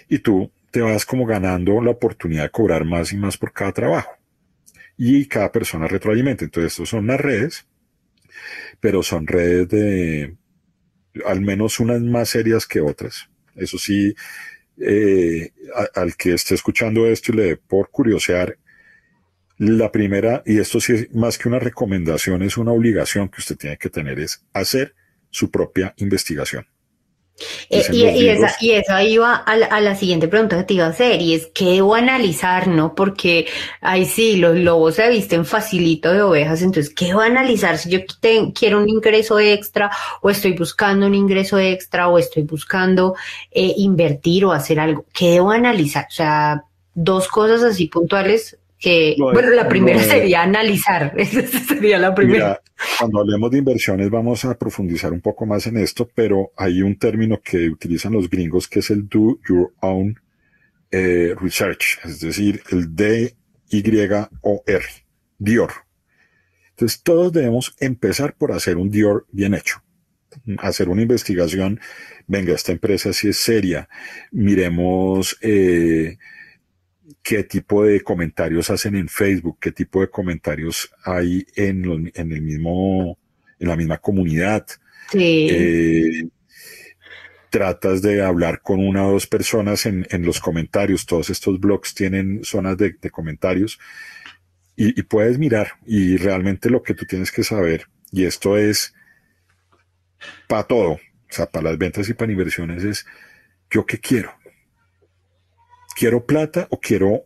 [0.10, 3.72] y tú te vas como ganando la oportunidad de cobrar más y más por cada
[3.72, 4.12] trabajo.
[4.98, 6.43] Y cada persona retroalimenta.
[6.46, 7.65] Entonces, estos son las redes,
[8.82, 10.36] pero son redes de
[11.26, 13.30] al menos unas más serias que otras.
[13.56, 14.15] Eso sí,
[14.79, 15.51] eh,
[15.95, 18.57] al que esté escuchando esto y le dé por curiosear,
[19.57, 23.57] la primera, y esto sí es más que una recomendación, es una obligación que usted
[23.57, 24.93] tiene que tener, es hacer
[25.31, 26.67] su propia investigación.
[27.69, 30.86] Eh, y, esa, y, eso iba a la, a la, siguiente pregunta que te iba
[30.86, 32.95] a hacer, y es qué debo analizar, ¿no?
[32.95, 33.47] Porque
[33.82, 38.00] ahí sí, los lobos se visten facilito de ovejas, entonces, ¿qué debo analizar si yo
[38.54, 43.15] quiero un ingreso extra, o estoy buscando un ingreso extra, o estoy buscando
[43.52, 45.06] eh, invertir o hacer algo?
[45.13, 46.08] ¿Qué debo analizar?
[46.10, 46.63] O sea,
[46.95, 52.61] dos cosas así puntuales que, bueno, la primera sería analizar, esa sería la primera.
[52.99, 56.97] cuando hablemos de inversiones vamos a profundizar un poco más en esto, pero hay un
[56.97, 60.19] término que utilizan los gringos que es el do your own
[60.91, 64.85] eh, research, es decir, el D-Y-O-R,
[65.39, 65.71] Dior.
[66.69, 69.81] Entonces todos debemos empezar por hacer un Dior bien hecho,
[70.59, 71.79] hacer una investigación,
[72.27, 73.89] venga, esta empresa si es seria,
[74.31, 75.35] miremos...
[75.41, 76.17] Eh,
[77.22, 82.41] qué tipo de comentarios hacen en Facebook, qué tipo de comentarios hay en, en el
[82.41, 83.17] mismo,
[83.60, 84.65] en la misma comunidad.
[85.12, 85.48] Sí.
[85.50, 86.30] Eh,
[87.50, 91.06] tratas de hablar con una o dos personas en, en, los comentarios.
[91.06, 93.80] Todos estos blogs tienen zonas de, de comentarios
[94.76, 95.74] y, y, puedes mirar.
[95.86, 98.93] Y realmente lo que tú tienes que saber, y esto es
[100.48, 103.06] para todo, o sea, para las ventas y para inversiones, es
[103.70, 104.38] yo qué quiero
[105.97, 107.25] quiero plata o quiero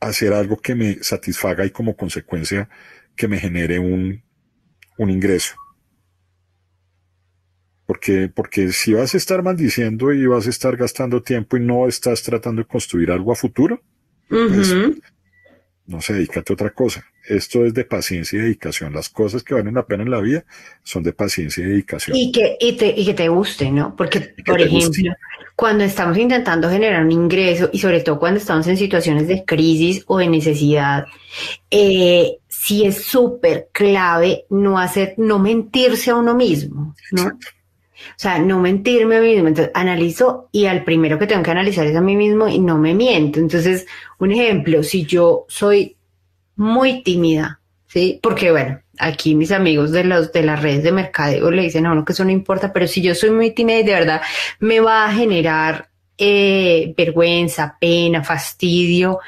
[0.00, 2.68] hacer algo que me satisfaga y como consecuencia
[3.16, 4.22] que me genere un,
[4.96, 5.56] un ingreso.
[7.86, 11.88] Porque, porque si vas a estar maldiciendo y vas a estar gastando tiempo y no
[11.88, 13.82] estás tratando de construir algo a futuro,
[14.28, 14.72] pues,
[15.86, 17.04] no sé, dedícate a otra cosa.
[17.30, 18.92] Esto es de paciencia y dedicación.
[18.92, 20.44] Las cosas que valen la pena en la vida
[20.82, 22.16] son de paciencia y dedicación.
[22.16, 23.94] Y que, y te, y que te guste, ¿no?
[23.94, 25.12] Porque, por ejemplo,
[25.54, 30.02] cuando estamos intentando generar un ingreso y sobre todo cuando estamos en situaciones de crisis
[30.08, 31.06] o de necesidad,
[31.70, 37.26] eh, sí es súper clave no hacer, no mentirse a uno mismo, ¿no?
[37.26, 39.48] O sea, no mentirme a mí mismo.
[39.48, 42.76] Entonces, analizo y al primero que tengo que analizar es a mí mismo y no
[42.76, 43.38] me miento.
[43.38, 43.86] Entonces,
[44.18, 45.96] un ejemplo, si yo soy
[46.60, 48.20] muy tímida, ¿sí?
[48.22, 51.92] Porque, bueno, aquí mis amigos de, los, de las redes de mercadeo le dicen a
[51.92, 54.20] uno que eso no importa, pero si yo soy muy tímida y de verdad
[54.58, 59.20] me va a generar eh, vergüenza, pena, fastidio,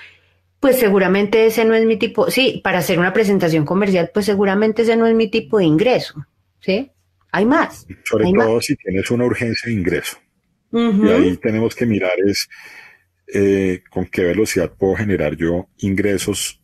[0.61, 4.83] pues seguramente ese no es mi tipo, sí, para hacer una presentación comercial, pues seguramente
[4.83, 6.27] ese no es mi tipo de ingreso,
[6.61, 6.91] ¿sí?
[7.31, 7.87] Hay más.
[8.05, 10.19] Sobre todo si tienes una urgencia de ingreso.
[10.71, 12.49] Y ahí tenemos que mirar es
[13.27, 16.62] eh, con qué velocidad puedo generar yo ingresos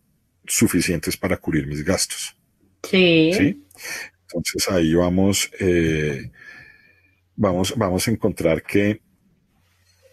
[0.48, 2.36] suficientes para cubrir mis gastos.
[2.82, 3.64] Sí.
[4.22, 6.30] Entonces ahí vamos, eh,
[7.36, 9.00] vamos, vamos a encontrar que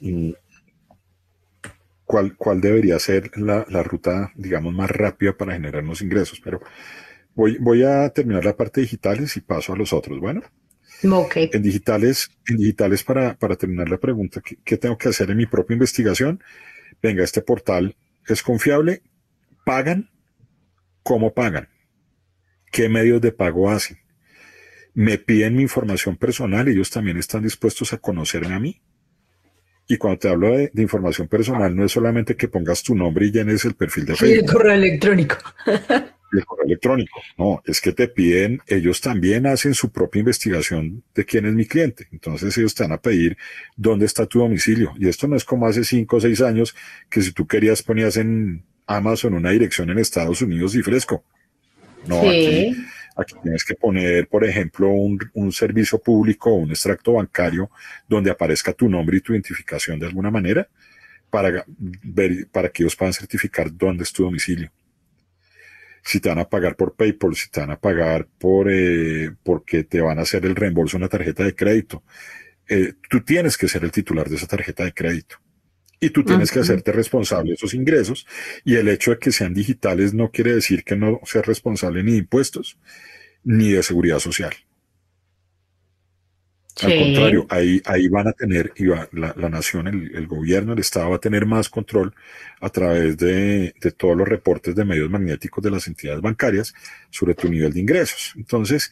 [0.02, 0.32] mm,
[2.06, 6.40] cuál, cuál debería ser la, la, ruta, digamos, más rápida para generarnos ingresos.
[6.44, 6.62] Pero
[7.34, 10.20] voy, voy a terminar la parte de digitales y paso a los otros.
[10.20, 10.42] Bueno.
[11.04, 11.50] Okay.
[11.52, 15.38] En digitales, en digitales para, para terminar la pregunta, ¿qué, ¿qué tengo que hacer en
[15.38, 16.42] mi propia investigación?
[17.02, 17.96] Venga, este portal
[18.28, 19.04] es confiable,
[19.66, 20.10] pagan,
[21.06, 21.70] ¿cómo pagan?
[22.76, 23.98] qué medios de pago hacen.
[24.94, 28.82] Me piden mi información personal, ellos también están dispuestos a conocerme a mí.
[29.88, 33.32] Y cuando te hablo de, información personal, no es solamente que pongas tu nombre y
[33.32, 34.36] llenes el perfil de Facebook.
[34.36, 35.38] Y el correo electrónico.
[35.66, 37.22] el correo electrónico.
[37.38, 41.66] No, es que te piden, ellos también hacen su propia investigación de quién es mi
[41.66, 42.10] cliente.
[42.12, 43.38] Entonces ellos te van a pedir
[43.78, 44.94] dónde está tu domicilio.
[45.00, 46.76] Y esto no es como hace cinco o seis años
[47.10, 51.24] que si tú querías ponías en Amazon una dirección en Estados Unidos y fresco.
[52.08, 57.72] No, aquí, tienes que poner, por ejemplo, un, un servicio público o un extracto bancario
[58.08, 60.68] donde aparezca tu nombre y tu identificación de alguna manera
[61.30, 64.72] para, ver, para que ellos puedan certificar dónde es tu domicilio.
[66.04, 69.84] Si te van a pagar por PayPal, si te van a pagar por eh, porque
[69.84, 72.04] te van a hacer el reembolso de una tarjeta de crédito,
[72.70, 75.38] eh, tú tienes que ser el titular de esa tarjeta de crédito
[76.00, 78.28] y tú tienes que hacerte responsable de esos ingresos
[78.64, 82.14] y el hecho de que sean digitales no quiere decir que no seas responsable ni
[82.14, 82.78] de impuestos
[83.44, 84.54] ni de seguridad social.
[86.82, 90.80] Al contrario, ahí, ahí van a tener, y la, la, nación, el, el, gobierno, el
[90.80, 92.14] Estado va a tener más control
[92.60, 96.74] a través de, de, todos los reportes de medios magnéticos de las entidades bancarias
[97.10, 98.34] sobre tu nivel de ingresos.
[98.36, 98.92] Entonces,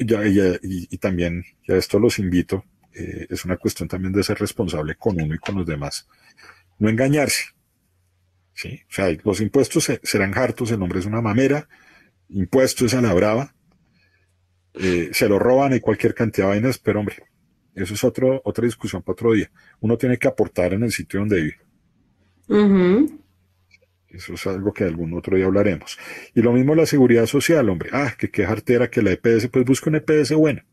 [0.00, 2.64] ya, ya, y, y, también, ya esto los invito,
[2.98, 6.08] eh, es una cuestión también de ser responsable con uno y con los demás.
[6.78, 7.44] No engañarse.
[8.54, 8.80] ¿sí?
[8.88, 11.68] O sea, los impuestos serán hartos, el nombre es una mamera,
[12.28, 13.54] impuesto es a la brava
[14.80, 17.16] eh, se lo roban y cualquier cantidad de vainas, pero hombre,
[17.74, 19.50] eso es otro, otra discusión para otro día.
[19.80, 21.56] Uno tiene que aportar en el sitio donde vive.
[24.08, 25.98] Eso es algo que algún otro día hablaremos.
[26.34, 27.90] Y lo mismo la seguridad social, hombre.
[27.92, 30.64] Ah, que qué jartera que la EPS, pues busca una EPS buena.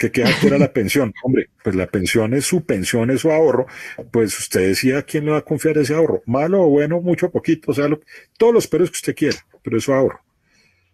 [0.00, 1.12] Que qué jartera la pensión.
[1.22, 3.66] Hombre, pues la pensión es su pensión, es su ahorro.
[4.10, 6.22] Pues usted decía a quién le va a confiar ese ahorro.
[6.24, 7.86] Malo o bueno, mucho o poquito, o sea,
[8.38, 10.20] todos los peros que usted quiera, pero es su ahorro.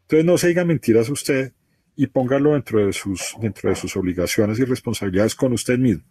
[0.02, 1.52] Entonces no se diga mentiras a usted
[1.94, 6.02] y póngalo dentro de sus, dentro de sus obligaciones y responsabilidades con usted mismo.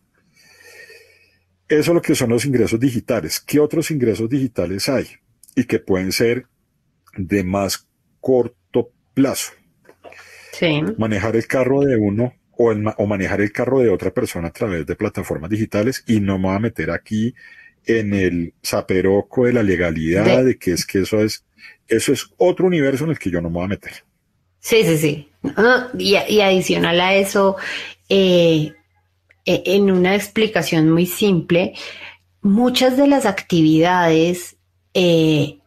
[1.68, 3.42] Eso es lo que son los ingresos digitales.
[3.42, 5.08] ¿Qué otros ingresos digitales hay?
[5.54, 6.46] Y que pueden ser
[7.18, 7.90] de más
[8.22, 9.52] corto plazo.
[10.54, 10.82] Sí.
[10.98, 14.86] Manejar el carro de uno o, o, manejar el carro de otra persona a través
[14.86, 17.34] de plataformas digitales y no me voy a meter aquí
[17.86, 21.46] en el zaperoco de la legalidad, de, de que es que eso es,
[21.88, 23.94] eso es otro universo en el que yo no me voy a meter.
[24.66, 25.30] Sí, sí, sí.
[26.00, 27.56] y, adicional a eso,
[28.10, 28.74] eh,
[29.46, 31.74] e, en una explicación muy simple,
[32.42, 34.58] muchas de las actividades
[34.96, 35.60] eh,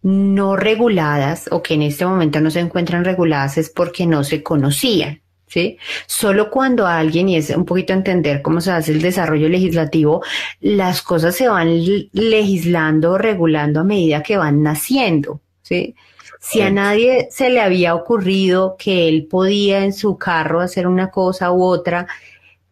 [0.00, 4.42] no reguladas o que en este momento no se encuentran reguladas es porque no se
[4.42, 5.20] conocían.
[5.48, 5.78] ¿Sí?
[6.06, 10.22] Solo cuando alguien, y es un poquito entender cómo se hace el desarrollo legislativo,
[10.60, 11.82] las cosas se van
[12.12, 15.94] legislando, regulando a medida que van naciendo, ¿sí?
[16.40, 21.10] Si a nadie se le había ocurrido que él podía en su carro hacer una
[21.10, 22.06] cosa u otra,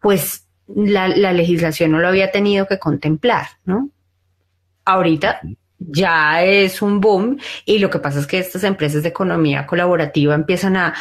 [0.00, 3.90] pues la, legislación no lo había tenido que contemplar, ¿no?
[4.84, 5.40] Ahorita
[5.78, 10.34] ya es un boom y lo que pasa es que estas empresas de economía colaborativa
[10.34, 10.94] empiezan a,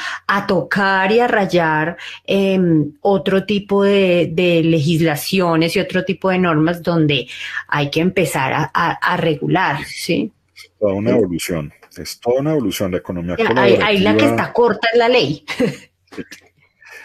[0.47, 4.31] tocar y a rayar em, otro tipo de,
[4.63, 7.27] legislaciones y otro tipo de normas donde
[7.67, 10.31] hay que empezar a, a regular, ¿sí?
[10.79, 11.73] Toda una evolución.
[11.97, 12.91] Es toda una evolución.
[12.91, 15.45] de economía Ahí, la que está corta es la ley.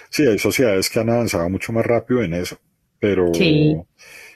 [0.09, 2.59] Sí, hay sociedades que han avanzado mucho más rápido en eso,
[2.98, 3.30] pero,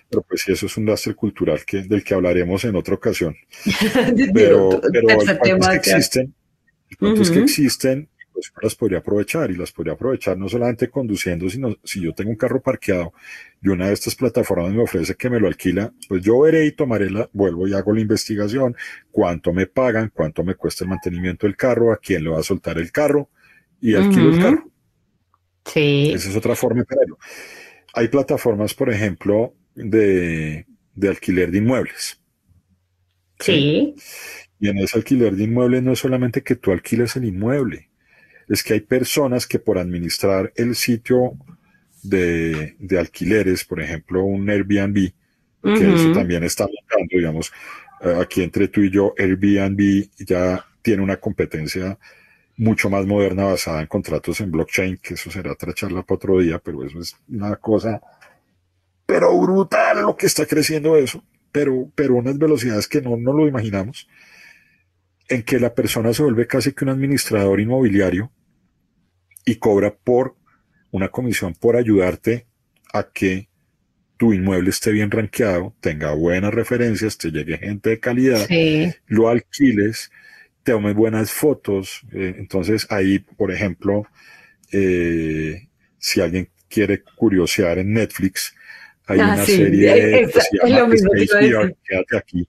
[0.09, 3.37] pero pues sí, eso es un lastre cultural que, del que hablaremos en otra ocasión.
[4.35, 6.35] pero, pero el que existen,
[7.01, 11.77] el que existen pues las podría aprovechar y las podría aprovechar no solamente conduciendo, sino
[11.85, 13.15] si yo tengo un carro parqueado
[13.63, 16.73] y una de estas plataformas me ofrece que me lo alquila, pues yo veré y
[16.73, 18.77] tomaré la, vuelvo y hago la investigación,
[19.13, 22.43] cuánto me pagan, cuánto me cuesta el mantenimiento del carro, a quién le va a
[22.43, 23.31] soltar el carro
[23.81, 24.71] y alquilo el carro.
[25.67, 26.11] Sí.
[26.13, 27.19] Esa es otra forma de hacerlo.
[27.95, 32.21] Hay plataformas, por ejemplo, de, de alquiler de inmuebles.
[33.41, 33.95] Sí.
[34.61, 37.91] Y en ese alquiler de inmuebles no es solamente que tú alquiles el inmueble,
[38.49, 41.37] es que hay personas que por administrar el sitio
[42.03, 45.13] de, alquileres, por ejemplo, un Airbnb,
[45.63, 47.51] que eso también está buscando, digamos,
[48.03, 51.99] eh, aquí entre tú y yo, Airbnb ya tiene una competencia
[52.57, 56.39] mucho más moderna basada en contratos en blockchain, que eso será otra charla para otro
[56.39, 58.01] día, pero eso es una cosa,
[59.07, 63.47] pero brutal lo que está creciendo eso, pero, pero unas velocidades que no, no lo
[63.47, 64.09] imaginamos
[65.29, 68.31] en que la persona se vuelve casi que un administrador inmobiliario
[69.45, 70.37] y cobra por
[70.91, 72.47] una comisión por ayudarte
[72.93, 73.49] a que
[74.17, 78.47] tu inmueble esté bien rankeado, tenga buenas referencias, te llegue gente de calidad,
[79.07, 80.11] lo alquiles,
[80.63, 82.03] te tomes buenas fotos.
[82.13, 84.07] Eh, entonces ahí, por ejemplo,
[84.73, 88.55] eh, si alguien quiere curiosear en Netflix,
[89.07, 92.49] hay ah, una serie que se llama Space quédate aquí,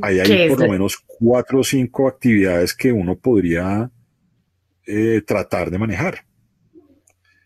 [0.00, 3.90] Ahí hay por lo menos cuatro o cinco actividades que uno podría
[4.86, 6.24] eh, tratar de manejar.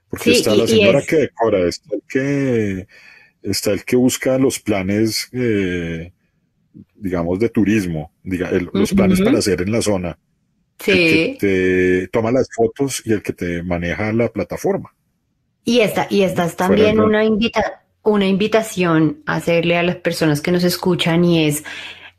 [0.09, 2.87] Porque está la señora que decora, está el que,
[3.43, 6.13] está el que busca los planes, eh,
[6.95, 10.19] digamos, de turismo, los planes para hacer en la zona.
[10.79, 10.91] Sí.
[10.91, 14.95] El que te toma las fotos y el que te maneja la plataforma.
[15.65, 20.41] Y esta, y esta es también una, invita, una invitación a hacerle a las personas
[20.41, 21.65] que nos escuchan y es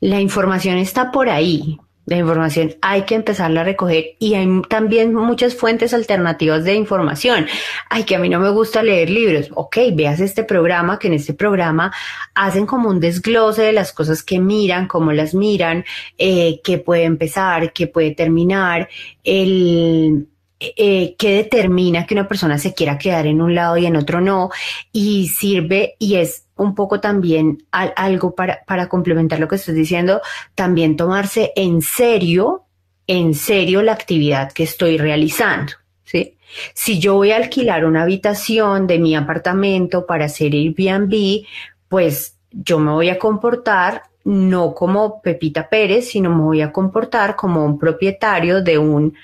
[0.00, 1.78] la información está por ahí.
[2.06, 7.46] La información hay que empezarla a recoger y hay también muchas fuentes alternativas de información.
[7.88, 9.48] Ay, que a mí no me gusta leer libros.
[9.54, 11.94] Ok, veas este programa, que en este programa
[12.34, 15.86] hacen como un desglose de las cosas que miran, cómo las miran,
[16.18, 18.90] eh, qué puede empezar, qué puede terminar,
[19.22, 20.28] el,
[20.76, 24.20] eh, qué determina que una persona se quiera quedar en un lado y en otro
[24.20, 24.50] no,
[24.92, 30.20] y sirve y es un poco también algo para, complementar lo que estoy diciendo,
[30.54, 32.64] también tomarse en serio,
[33.06, 35.72] en serio la actividad que estoy realizando,
[36.04, 36.36] ¿sí?
[36.72, 41.44] Si yo voy a alquilar una habitación de mi apartamento para hacer Airbnb,
[41.88, 47.36] pues yo me voy a comportar no como Pepita Pérez, sino me voy a comportar
[47.36, 49.14] como un propietario de un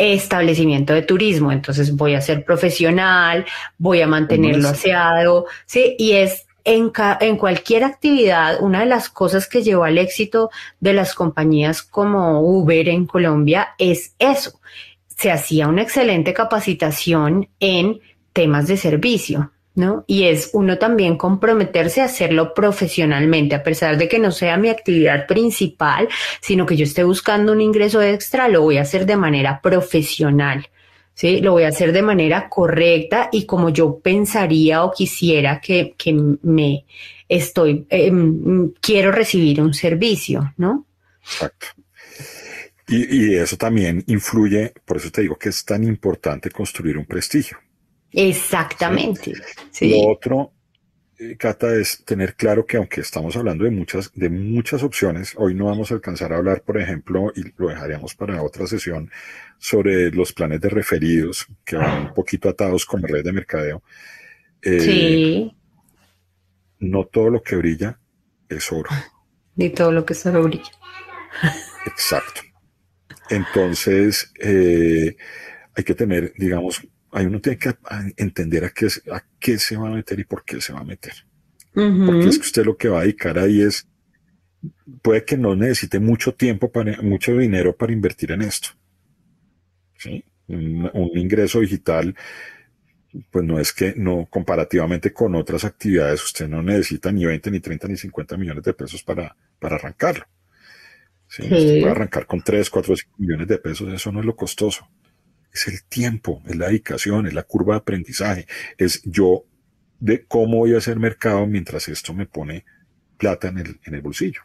[0.00, 1.52] establecimiento de turismo.
[1.52, 3.44] Entonces voy a ser profesional,
[3.78, 5.94] voy a mantenerlo aseado, ¿sí?
[5.98, 10.92] Y es en, en, cualquier actividad, una de las cosas que llevó al éxito de
[10.92, 14.60] las compañías como Uber en Colombia es eso.
[15.06, 18.00] Se hacía una excelente capacitación en
[18.32, 19.50] temas de servicio.
[19.80, 20.04] ¿No?
[20.06, 24.68] Y es uno también comprometerse a hacerlo profesionalmente, a pesar de que no sea mi
[24.68, 26.08] actividad principal,
[26.40, 30.68] sino que yo esté buscando un ingreso extra, lo voy a hacer de manera profesional.
[31.14, 31.40] ¿Sí?
[31.40, 35.94] Lo voy a hacer de manera correcta y como yo pensaría o quisiera que,
[36.42, 36.86] me
[37.28, 40.86] estoy, em, quiero recibir un servicio, ¿no?
[41.22, 41.66] Exacto.
[42.88, 47.04] Y, y eso también influye, por eso te digo que es tan importante construir un
[47.04, 47.58] prestigio.
[48.12, 49.32] Exactamente.
[49.80, 50.52] Lo otro,
[51.18, 55.54] eh, Cata, es tener claro que aunque estamos hablando de muchas, de muchas opciones, hoy
[55.54, 59.10] no vamos a alcanzar a hablar, por ejemplo, y lo dejaríamos para otra sesión,
[59.58, 63.82] sobre los planes de referidos, que van un poquito atados con la red de mercadeo.
[64.62, 65.56] Eh, sí.
[66.78, 67.98] No todo lo que brilla
[68.48, 68.90] es oro.
[69.56, 70.70] Ni todo lo que es oro brilla.
[71.86, 72.40] Exacto.
[73.28, 75.16] Entonces, eh,
[75.76, 77.74] hay que tener, digamos, hay uno tiene que
[78.16, 80.84] entender a qué, a qué se va a meter y por qué se va a
[80.84, 81.12] meter.
[81.72, 83.88] Porque es que usted lo que va a dedicar ahí es,
[85.02, 88.70] puede que no necesite mucho tiempo, para, mucho dinero para invertir en esto.
[89.96, 90.24] ¿Sí?
[90.48, 92.14] Un, un, ingreso digital,
[93.30, 97.60] pues no es que no, comparativamente con otras actividades, usted no necesita ni 20, ni
[97.60, 100.24] 30, ni 50 millones de pesos para, para arrancarlo.
[101.28, 101.42] ¿Sí?
[101.42, 104.88] Usted puede arrancar con 3, 4, 5 millones de pesos, eso no es lo costoso
[105.52, 108.46] es el tiempo, es la dedicación, es la curva de aprendizaje,
[108.78, 109.44] es yo
[109.98, 112.64] de cómo voy a hacer mercado mientras esto me pone
[113.16, 114.42] plata en el, en el bolsillo.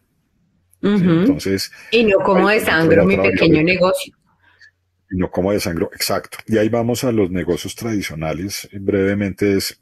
[0.82, 1.72] Entonces.
[1.92, 4.16] Y no como de sangre mi pequeño negocio.
[5.10, 6.38] Y no como de sangre, exacto.
[6.46, 8.70] Y ahí vamos a los negocios tradicionales.
[8.72, 9.82] Brevemente es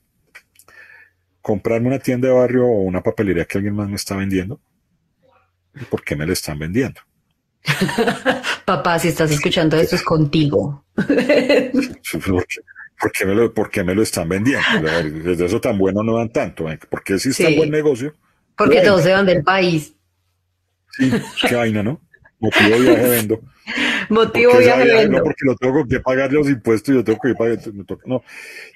[1.42, 4.62] comprarme una tienda de barrio o una papelería que alguien más me está vendiendo.
[5.76, 7.02] ¿Y por qué me la están vendiendo?
[8.66, 10.86] Papá, si estás escuchando esto es contigo.
[10.95, 13.53] ¿Por qué, me lo,
[13.86, 14.64] me lo están vendiendo?
[14.82, 16.70] De eso tan bueno no dan tanto.
[16.70, 16.80] ¿eh?
[16.89, 18.14] ¿Por qué si está buen negocio?
[18.57, 19.95] Porque todos se van del país.
[20.91, 21.11] Sí,
[21.47, 21.99] qué vaina, ¿no?
[22.39, 23.39] Motivo viaje vendo.
[24.09, 25.18] Motivo viaje vendo.
[25.18, 27.59] No, porque lo tengo que pagar los impuestos y yo tengo que pagar.
[28.05, 28.24] No.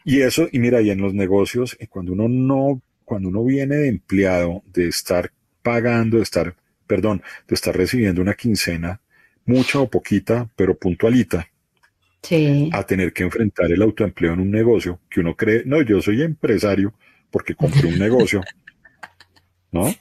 [0.03, 3.89] Y eso, y mira, y en los negocios, cuando uno no, cuando uno viene de
[3.89, 5.31] empleado, de estar
[5.61, 6.55] pagando, de estar
[6.87, 9.01] perdón, de estar recibiendo una quincena,
[9.45, 11.47] mucha o poquita, pero puntualita,
[12.23, 12.69] sí.
[12.73, 16.21] a tener que enfrentar el autoempleo en un negocio que uno cree, no, yo soy
[16.21, 16.93] empresario
[17.29, 18.41] porque compré un negocio,
[19.71, 19.93] ¿no?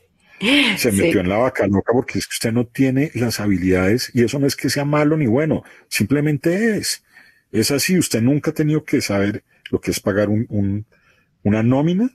[0.76, 4.22] Se metió en la vaca loca porque es que usted no tiene las habilidades y
[4.22, 7.03] eso no es que sea malo ni bueno, simplemente es.
[7.53, 10.84] Es así, usted nunca ha tenido que saber lo que es pagar un,
[11.43, 12.11] una nómina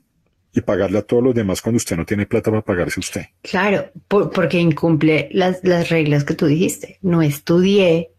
[0.54, 3.22] y pagarle a todos los demás cuando usted no tiene plata para pagarse usted.
[3.42, 6.98] Claro, porque incumple las, las reglas que tú dijiste.
[7.02, 8.12] No estudié,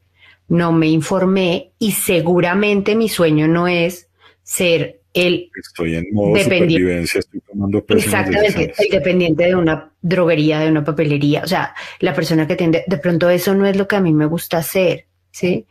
[0.49, 4.09] no me informé y seguramente mi sueño no es
[4.43, 10.71] ser el estoy en modo supervivencia, estoy tomando Exactamente, el dependiente de una droguería, de
[10.71, 13.97] una papelería, o sea, la persona que tiende, de pronto eso no es lo que
[13.97, 15.67] a mí me gusta hacer, ¿sí?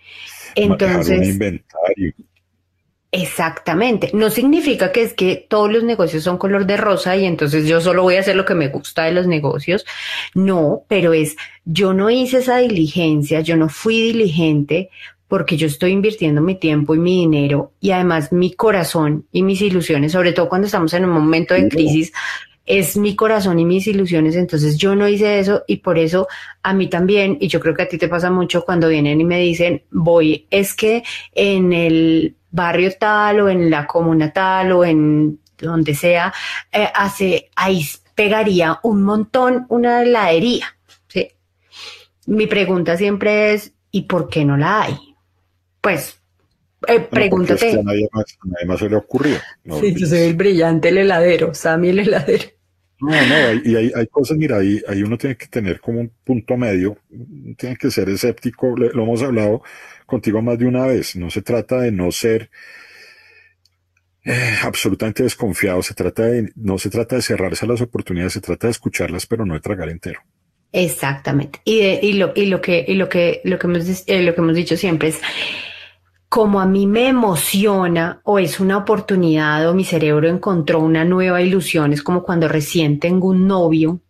[0.55, 2.13] Entonces, un inventario.
[3.13, 4.09] Exactamente.
[4.13, 7.81] No significa que es que todos los negocios son color de rosa y entonces yo
[7.81, 9.85] solo voy a hacer lo que me gusta de los negocios.
[10.33, 11.35] No, pero es,
[11.65, 14.89] yo no hice esa diligencia, yo no fui diligente
[15.27, 19.61] porque yo estoy invirtiendo mi tiempo y mi dinero y además mi corazón y mis
[19.61, 22.13] ilusiones, sobre todo cuando estamos en un momento de crisis,
[22.65, 26.27] es mi corazón y mis ilusiones, entonces yo no hice eso y por eso
[26.63, 29.25] a mí también, y yo creo que a ti te pasa mucho cuando vienen y
[29.25, 31.03] me dicen, voy, es que
[31.33, 36.33] en el barrio tal o en la comuna tal o en donde sea,
[36.71, 37.85] eh, hace, ahí
[38.15, 40.65] pegaría un montón una heladería.
[41.07, 41.29] ¿sí?
[42.25, 44.97] Mi pregunta siempre es, ¿y por qué no la hay?
[45.79, 46.19] Pues,
[46.87, 47.71] eh, pregúntate.
[47.71, 49.37] a nadie más, se le ocurrió.
[49.79, 52.45] sí, yo soy el brillante, el heladero, Sammy el heladero.
[52.99, 56.11] No, no, y hay, hay, cosas, mira, ahí, ahí uno tiene que tener como un
[56.23, 56.97] punto medio,
[57.57, 59.63] tiene que ser escéptico, lo hemos hablado
[60.11, 62.51] contigo más de una vez, no se trata de no ser
[64.23, 68.41] eh, absolutamente desconfiado, se trata de, no se trata de cerrarse a las oportunidades, se
[68.41, 70.19] trata de escucharlas, pero no de tragar entero.
[70.73, 71.61] Exactamente.
[71.65, 74.41] Y, y, lo, y lo que, y lo que, lo que hemos, eh, lo que
[74.41, 75.19] hemos dicho siempre es,
[76.29, 81.41] como a mí me emociona o es una oportunidad o mi cerebro encontró una nueva
[81.41, 84.01] ilusión, es como cuando recién tengo un novio,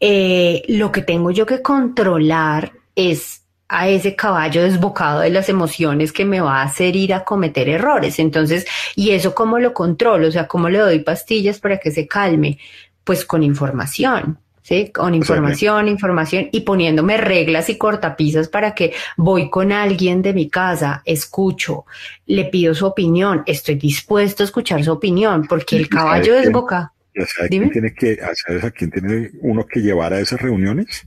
[0.00, 6.12] eh, lo que tengo yo que controlar es a ese caballo desbocado de las emociones
[6.12, 8.18] que me va a hacer ir a cometer errores.
[8.18, 10.28] Entonces, ¿y eso cómo lo controlo?
[10.28, 12.58] O sea, ¿cómo le doy pastillas para que se calme?
[13.04, 14.38] Pues con información.
[14.64, 14.90] ¿sí?
[14.90, 20.48] Con información, información y poniéndome reglas y cortapisas para que voy con alguien de mi
[20.48, 21.84] casa, escucho,
[22.26, 26.92] le pido su opinión, estoy dispuesto a escuchar su opinión, porque el caballo desboca.
[27.40, 31.06] ¿A quién tiene que, ¿sabes a quién tiene uno que llevar a esas reuniones?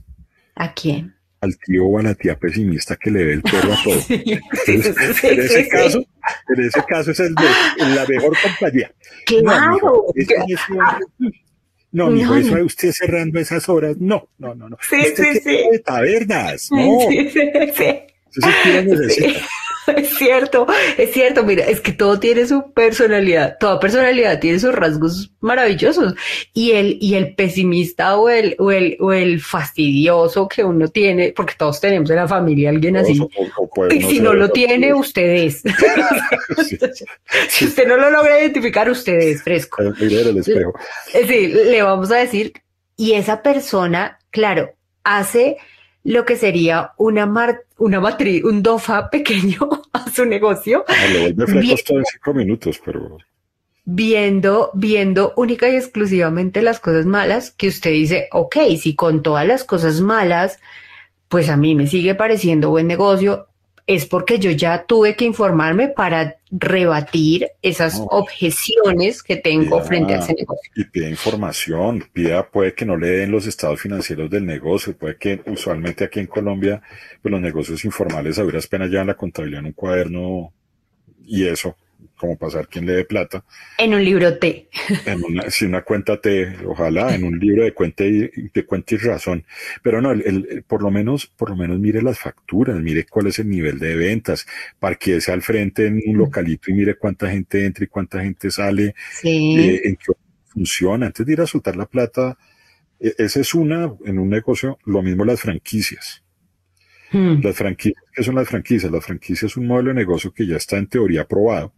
[0.54, 1.17] ¿A quién?
[1.40, 3.94] Al tío o a la tía pesimista que le ve el perro a todo.
[4.08, 6.04] en ese caso,
[6.48, 8.92] en ese caso es el la mejor compañía.
[9.24, 10.06] Claro.
[11.90, 13.96] No, mijo, eso de usted cerrando esas horas.
[13.98, 14.76] No, no, no, no.
[14.88, 15.68] Sí, sí, sí.
[15.70, 16.98] De tabernas, no.
[17.08, 17.84] Sí, sí, sí.
[18.36, 19.40] Eso es necesita.
[19.96, 20.66] Es cierto,
[20.96, 26.14] es cierto, mira, es que todo tiene su personalidad, toda personalidad tiene sus rasgos maravillosos
[26.52, 31.32] y el, y el pesimista o el, o el, o el fastidioso que uno tiene,
[31.34, 33.20] porque todos tenemos en la familia alguien así,
[33.90, 35.62] y si no lo tiene, usted es.
[37.48, 39.82] si usted no lo logra identificar, usted es fresco.
[39.82, 40.74] El espejo.
[41.12, 42.52] Sí, le vamos a decir,
[42.96, 44.74] y esa persona, claro,
[45.04, 45.56] hace
[46.08, 47.30] lo que sería una,
[47.76, 50.84] una matriz, un DOFA pequeño a su negocio.
[50.88, 53.18] Ah, lo vuelve en cinco minutos, pero...
[53.84, 59.46] Viendo, viendo única y exclusivamente las cosas malas, que usted dice, ok, si con todas
[59.46, 60.58] las cosas malas,
[61.28, 63.48] pues a mí me sigue pareciendo buen negocio,
[63.88, 70.18] es porque yo ya tuve que informarme para rebatir esas objeciones que tengo frente a
[70.18, 70.70] ese negocio.
[70.76, 75.16] Y pide información, pida, puede que no le den los estados financieros del negocio, puede
[75.16, 76.82] que usualmente aquí en Colombia,
[77.22, 80.52] pues los negocios informales a duras penas llevan la contabilidad en un cuaderno
[81.24, 81.74] y eso
[82.18, 83.44] como pasar quien le dé plata.
[83.78, 84.68] En un libro T.
[85.06, 88.94] En una, si una cuenta T, ojalá, en un libro de cuenta y, de cuenta
[88.96, 89.44] y razón.
[89.82, 93.38] Pero no, el, por lo menos, por lo menos mire las facturas, mire cuál es
[93.38, 94.46] el nivel de ventas,
[94.78, 98.94] parqueese al frente en un localito y mire cuánta gente entra y cuánta gente sale,
[99.22, 100.12] eh, en qué
[100.48, 101.06] funciona.
[101.06, 102.36] Antes de ir a soltar la plata,
[103.00, 106.22] e, esa es una, en un negocio, lo mismo las franquicias.
[107.10, 107.40] Hmm.
[107.42, 108.92] Las franquicias, ¿qué son las franquicias?
[108.92, 111.72] Las franquicias es un modelo de negocio que ya está en teoría aprobado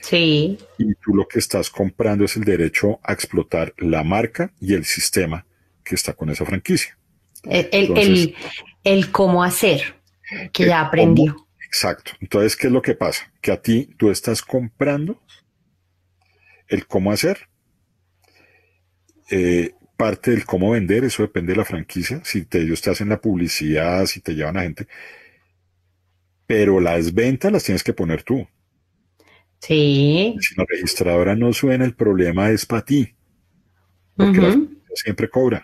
[0.00, 0.58] Sí.
[0.78, 4.84] Y tú lo que estás comprando es el derecho a explotar la marca y el
[4.84, 5.46] sistema
[5.84, 6.96] que está con esa franquicia.
[7.44, 8.34] El,
[8.84, 9.96] el, cómo hacer,
[10.52, 11.46] que ya aprendió.
[11.64, 12.12] exacto.
[12.20, 13.32] Entonces, ¿qué es lo que pasa?
[13.40, 15.22] Que a ti tú estás comprando
[16.68, 17.48] el cómo hacer.
[19.30, 23.08] Eh, parte del cómo vender, eso depende de la franquicia, si te, ellos te hacen
[23.08, 24.86] la publicidad, si te llevan a gente,
[26.46, 28.46] pero las ventas las tienes que poner tú.
[29.60, 30.36] Sí.
[30.40, 33.14] Si la registradora no suena, el problema es para ti.
[34.16, 34.56] Porque la
[34.94, 35.62] siempre cobra.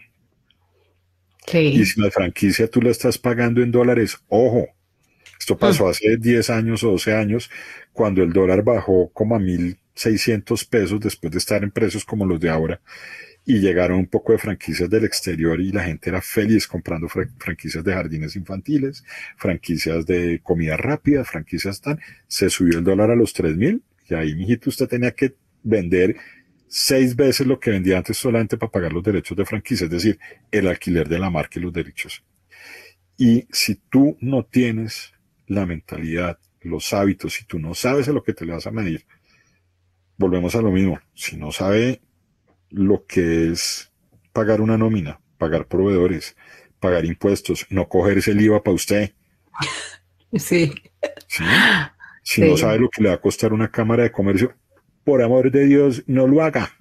[1.47, 1.59] Sí.
[1.59, 4.69] Y si la franquicia tú la estás pagando en dólares, ojo,
[5.39, 5.89] esto pasó mm.
[5.89, 7.51] hace 10 años o 12 años,
[7.93, 12.41] cuando el dólar bajó como a 1.600 pesos después de estar en precios como los
[12.41, 12.81] de ahora.
[13.47, 17.85] Y llegaron un poco de franquicias del exterior y la gente era feliz comprando franquicias
[17.85, 19.05] de jardines infantiles,
[19.37, 22.01] franquicias de comida rápida, franquicias tan.
[22.27, 26.17] Se subió el dólar a los 3.000 y ahí, mijito, usted tenía que vender
[26.69, 30.19] seis veces lo que vendía antes solamente para pagar los derechos de franquicia, es decir,
[30.51, 32.25] el alquiler de la marca y los derechos.
[33.17, 35.13] Y si tú no tienes
[35.47, 38.73] la mentalidad, los hábitos, si tú no sabes a lo que te le vas a
[38.73, 39.05] medir,
[40.17, 40.99] volvemos a lo mismo.
[41.15, 42.01] Si no sabe
[42.75, 43.91] lo que es
[44.33, 46.37] pagar una nómina, pagar proveedores,
[46.81, 49.13] pagar impuestos, no cogerse el IVA para usted.
[50.37, 50.75] Sí.
[51.29, 51.45] ¿Sí?
[52.25, 54.53] Si no sabe lo que le va a costar una cámara de comercio,
[55.05, 56.73] por amor de Dios, no lo haga.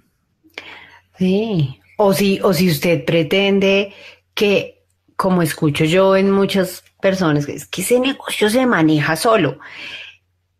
[1.19, 1.79] Sí.
[1.97, 3.93] O si, o si usted pretende
[4.33, 4.83] que,
[5.15, 9.59] como escucho yo en muchas personas, es que ese negocio se maneja solo.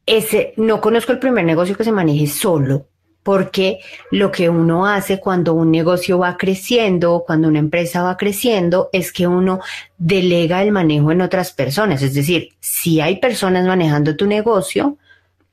[0.06, 2.90] Ese, no conozco el primer negocio que se maneje solo,
[3.24, 3.80] porque
[4.12, 9.12] lo que uno hace cuando un negocio va creciendo, cuando una empresa va creciendo, es
[9.12, 9.62] que uno
[9.98, 12.02] delega el manejo en otras personas.
[12.02, 14.98] Es decir, si hay personas manejando tu negocio,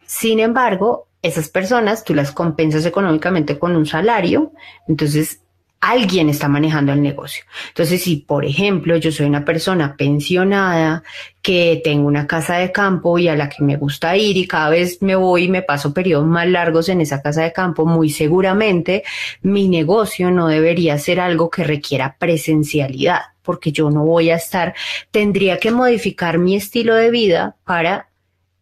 [0.05, 4.53] sin embargo, esas personas tú las compensas económicamente con un salario,
[4.89, 5.41] entonces
[5.81, 7.45] alguien está manejando el negocio.
[7.69, 11.03] Entonces, si por ejemplo yo soy una persona pensionada
[11.41, 14.69] que tengo una casa de campo y a la que me gusta ir y cada
[14.69, 18.11] vez me voy y me paso periodos más largos en esa casa de campo, muy
[18.11, 19.05] seguramente
[19.41, 24.75] mi negocio no debería ser algo que requiera presencialidad, porque yo no voy a estar,
[25.11, 28.11] tendría que modificar mi estilo de vida para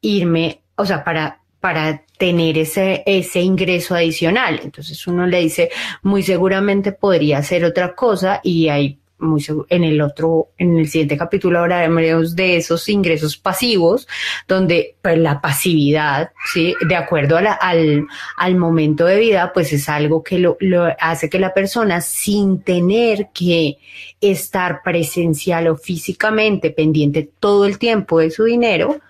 [0.01, 4.61] irme, o sea, para para tener ese, ese ingreso adicional.
[4.63, 5.71] Entonces uno le dice,
[6.03, 11.17] muy seguramente podría hacer otra cosa y hay muy en el otro, en el siguiente
[11.17, 14.07] capítulo hablaremos de esos ingresos pasivos,
[14.47, 16.75] donde pues, la pasividad, ¿sí?
[16.87, 18.07] de acuerdo al,
[18.37, 22.63] al, momento de vida, pues es algo que lo, lo hace que la persona, sin
[22.63, 23.79] tener que
[24.21, 29.01] estar presencial o físicamente pendiente todo el tiempo de su dinero,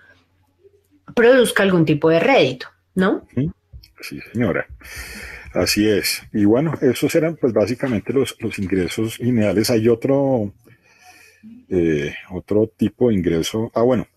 [1.13, 2.67] produzca algún tipo de rédito,
[2.99, 3.27] ¿no?
[4.01, 4.67] Sí, señora.
[5.53, 6.21] Así es.
[6.31, 9.69] Y bueno, esos eran pues básicamente los, ingresos lineales.
[9.69, 10.53] Hay otro,
[11.69, 13.71] eh, otro tipo de ingreso.
[13.73, 14.07] Ah, bueno,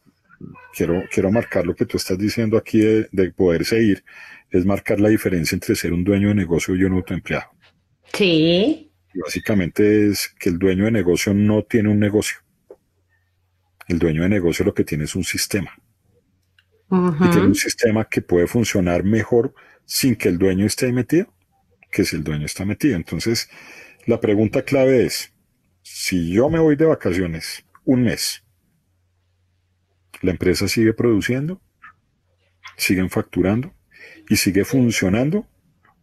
[0.74, 4.05] quiero, quiero marcar lo que tú estás diciendo aquí de, de poder seguir,
[4.51, 7.51] es marcar la diferencia entre ser un dueño de negocio y un autoempleado.
[8.12, 8.91] Sí.
[9.14, 12.39] Y básicamente es que el dueño de negocio no tiene un negocio.
[13.89, 15.72] El dueño de negocio lo que tiene es un sistema
[16.93, 21.32] y tiene un sistema que puede funcionar mejor sin que el dueño esté metido
[21.93, 22.97] que si el dueño está metido.
[22.97, 23.49] Entonces,
[24.07, 25.32] la pregunta clave es,
[25.82, 28.43] si yo me voy de vacaciones un mes,
[30.22, 31.61] ¿la empresa sigue produciendo?
[32.76, 33.72] ¿Siguen facturando?
[34.28, 35.47] ¿Y sigue funcionando?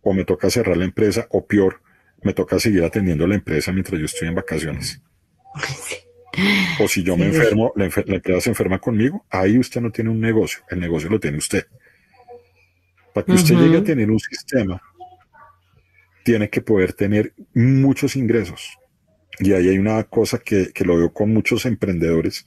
[0.02, 1.28] ¿O me toca cerrar la empresa?
[1.32, 1.82] O peor,
[2.22, 5.02] me toca seguir atendiendo a la empresa mientras yo estoy en vacaciones.
[6.80, 10.20] O si yo me enfermo, la, empresa se enferma conmigo, ahí usted no tiene un
[10.20, 11.66] negocio, el negocio lo tiene usted.
[13.14, 14.82] Para que usted llegue a tener un sistema,
[16.24, 18.78] tiene que poder tener muchos ingresos.
[19.40, 22.46] Y ahí hay una cosa que, que lo veo con muchos emprendedores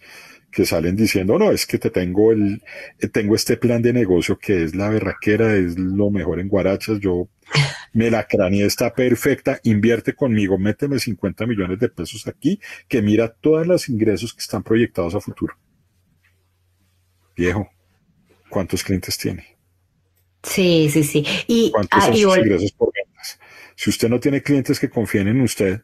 [0.53, 2.63] que salen diciendo, no, es que te tengo el,
[3.01, 7.01] eh, tengo este plan de negocio que es la berraquera, es lo mejor en guarachas,
[7.01, 7.29] yo
[7.95, 13.33] me la craneé, está perfecta, invierte conmigo, méteme 50 millones de pesos aquí, que mira
[13.33, 15.57] todos los ingresos que están proyectados a futuro.
[17.35, 17.71] Viejo,
[18.51, 19.57] ¿cuántos clientes tiene?
[20.43, 21.25] Sí, sí, sí.
[21.47, 23.41] Y, ¿Cuántos ah, son sus ingresos por ventas?
[23.75, 25.83] Si usted no tiene clientes que confíen en usted,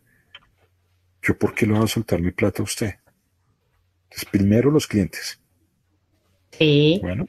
[1.22, 2.94] ¿yo por qué le voy a soltar mi plata a usted?
[4.30, 5.40] Primero los clientes.
[6.50, 6.98] Sí.
[7.02, 7.26] Bueno,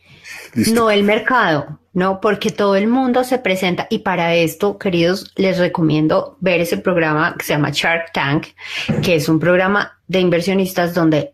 [0.73, 5.59] no el mercado, no, porque todo el mundo se presenta y para esto, queridos, les
[5.59, 8.47] recomiendo ver ese programa que se llama Shark Tank,
[9.03, 11.33] que es un programa de inversionistas donde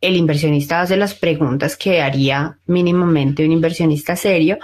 [0.00, 4.58] el inversionista hace las preguntas que haría mínimamente un inversionista serio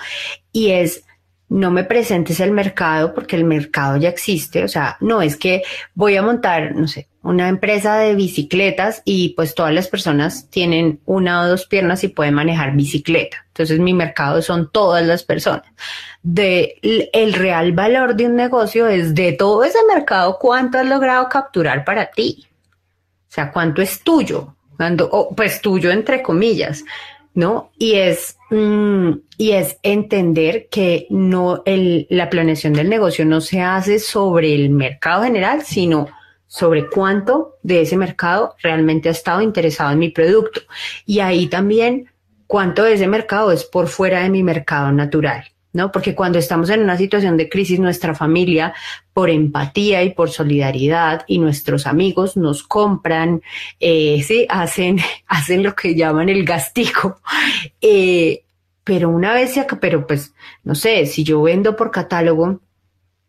[0.52, 1.04] y es
[1.48, 5.62] no me presentes el mercado porque el mercado ya existe, o sea, no es que
[5.94, 11.00] voy a montar, no sé, una empresa de bicicletas y pues todas las personas tienen
[11.06, 13.38] una o dos piernas y pueden manejar bicicleta.
[13.48, 15.64] Entonces mi mercado son todas las personas.
[16.22, 21.28] De el real valor de un negocio es de todo ese mercado cuánto has logrado
[21.30, 22.46] capturar para ti.
[23.30, 24.54] O sea, cuánto es tuyo,
[25.34, 26.84] pues tuyo entre comillas.
[27.32, 27.72] ¿no?
[27.78, 33.60] Y es, mm, y es entender que no el, la planeación del negocio no se
[33.60, 36.06] hace sobre el mercado general, sino
[36.54, 40.60] sobre cuánto de ese mercado realmente ha estado interesado en mi producto.
[41.04, 42.12] Y ahí también
[42.46, 45.46] cuánto de ese mercado es por fuera de mi mercado natural.
[45.72, 45.90] ¿no?
[45.90, 48.72] Porque cuando estamos en una situación de crisis, nuestra familia,
[49.12, 53.42] por empatía y por solidaridad, y nuestros amigos nos compran,
[53.80, 57.20] eh, sí, hacen, hacen lo que llaman el gastico.
[57.80, 58.44] Eh,
[58.84, 60.32] pero una vez pero pues,
[60.62, 62.60] no sé, si yo vendo por catálogo,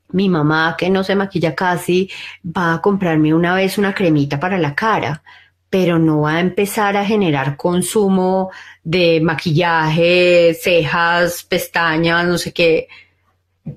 [0.09, 2.09] mi mamá, que no se maquilla casi,
[2.45, 5.21] va a comprarme una vez una cremita para la cara
[5.69, 8.49] pero no va a empezar a generar consumo
[8.81, 12.87] de maquillaje, cejas, pestañas, no sé qué,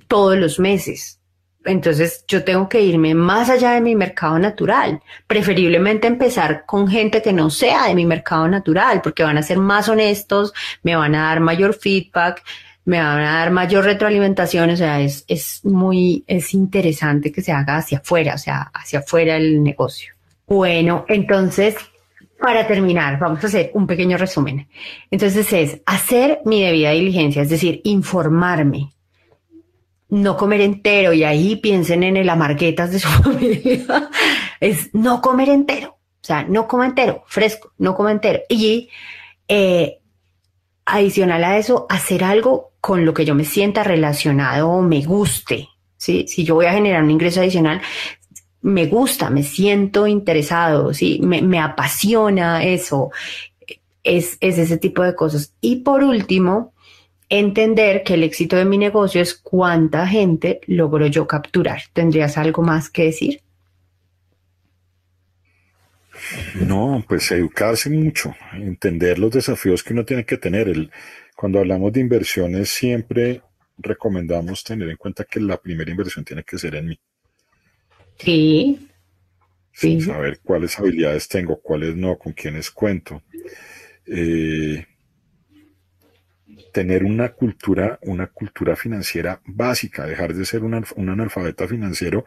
[0.06, 1.18] todos los meses.
[1.64, 7.20] Entonces yo tengo que irme más allá de mi mercado natural, preferiblemente empezar con gente
[7.20, 10.52] que no sea de mi mercado natural, porque van a ser más honestos,
[10.84, 12.44] me van a dar mayor feedback,
[12.88, 17.52] me van a dar mayor retroalimentación, o sea, es, es muy, es interesante que se
[17.52, 20.14] haga hacia afuera, o sea, hacia afuera el negocio.
[20.46, 21.76] Bueno, entonces,
[22.40, 24.68] para terminar, vamos a hacer un pequeño resumen.
[25.10, 28.94] Entonces es hacer mi debida diligencia, es decir, informarme,
[30.08, 34.08] no comer entero, y ahí piensen en el amarguetas de su familia,
[34.60, 38.40] es no comer entero, o sea, no comer entero, fresco, no comer entero.
[38.48, 38.88] Y
[39.46, 39.98] eh,
[40.86, 45.68] adicional a eso, hacer algo con lo que yo me sienta relacionado o me guste.
[45.98, 46.24] ¿sí?
[46.26, 47.82] Si yo voy a generar un ingreso adicional,
[48.62, 51.20] me gusta, me siento interesado, ¿sí?
[51.22, 53.10] me, apasiona eso.
[54.02, 55.52] Es, es ese tipo de cosas.
[55.60, 56.72] Y por último,
[57.28, 61.82] entender que el éxito de mi negocio es cuánta gente logro yo capturar.
[61.92, 63.42] ¿Tendrías algo más que decir?
[66.54, 70.70] No, pues educarse mucho, entender los desafíos que uno tiene que tener.
[70.70, 70.90] El,
[71.38, 73.42] cuando hablamos de inversiones, siempre
[73.76, 77.00] recomendamos tener en cuenta que la primera inversión tiene que ser en mí.
[78.18, 78.88] Sí.
[79.70, 80.00] sí.
[80.00, 83.22] Saber cuáles habilidades tengo, cuáles no, con quiénes cuento.
[84.04, 84.84] Eh,
[86.72, 90.74] tener una cultura, una cultura financiera básica, dejar de ser un,
[91.08, 92.24] analfabeta financiero.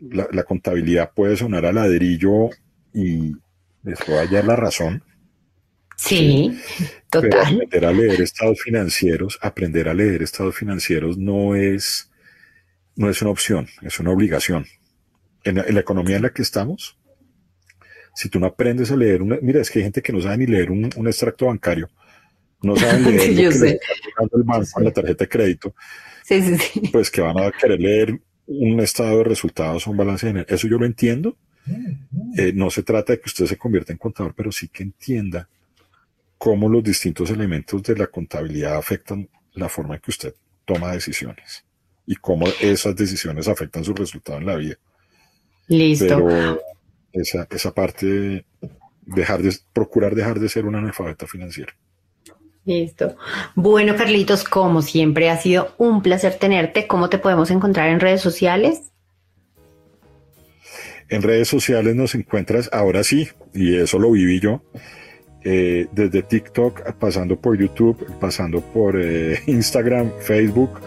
[0.00, 2.50] La, contabilidad puede sonar a ladrillo
[2.92, 3.36] y
[3.84, 5.04] les hallar la razón.
[5.96, 6.60] Sí,
[7.10, 7.30] total.
[7.30, 12.10] Pero aprender a leer estados financieros, aprender a leer estados financieros no es,
[12.94, 14.66] no es una opción, es una obligación.
[15.44, 16.98] En la, economía en la que estamos,
[18.14, 20.38] si tú no aprendes a leer una, mira, es que hay gente que no sabe
[20.38, 21.88] ni leer un, extracto bancario,
[22.62, 25.74] no saben leer lo que le el banco en la tarjeta de crédito,
[26.24, 26.80] sí, sí, sí.
[26.92, 30.68] pues que van a querer leer un estado de resultados o un balance de Eso
[30.68, 31.36] yo lo entiendo.
[32.36, 35.48] Eh, no se trata de que usted se convierta en contador, pero sí que entienda
[36.38, 40.34] cómo los distintos elementos de la contabilidad afectan la forma en que usted
[40.64, 41.64] toma decisiones
[42.06, 44.76] y cómo esas decisiones afectan su resultado en la vida.
[45.68, 46.06] Listo.
[46.06, 46.60] Pero
[47.12, 48.44] esa, esa parte,
[49.02, 51.72] dejar de, procurar dejar de ser un analfabeta financiero.
[52.64, 53.16] Listo.
[53.54, 56.88] Bueno, Carlitos, como siempre, ha sido un placer tenerte.
[56.88, 58.90] ¿Cómo te podemos encontrar en redes sociales?
[61.08, 64.62] En redes sociales nos encuentras, ahora sí, y eso lo viví yo,
[65.48, 70.80] eh, desde TikTok, pasando por YouTube, pasando por eh, Instagram, Facebook,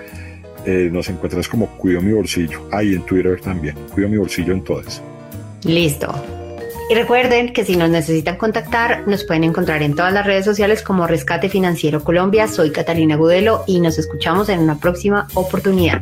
[0.65, 2.67] eh, nos encuentras como Cuido mi bolsillo.
[2.69, 5.01] Ahí en Twitter también, Cuido mi bolsillo en todas.
[5.63, 6.13] Listo.
[6.89, 10.81] Y recuerden que si nos necesitan contactar, nos pueden encontrar en todas las redes sociales
[10.81, 12.49] como Rescate Financiero Colombia.
[12.49, 16.01] Soy Catalina Gudelo y nos escuchamos en una próxima oportunidad.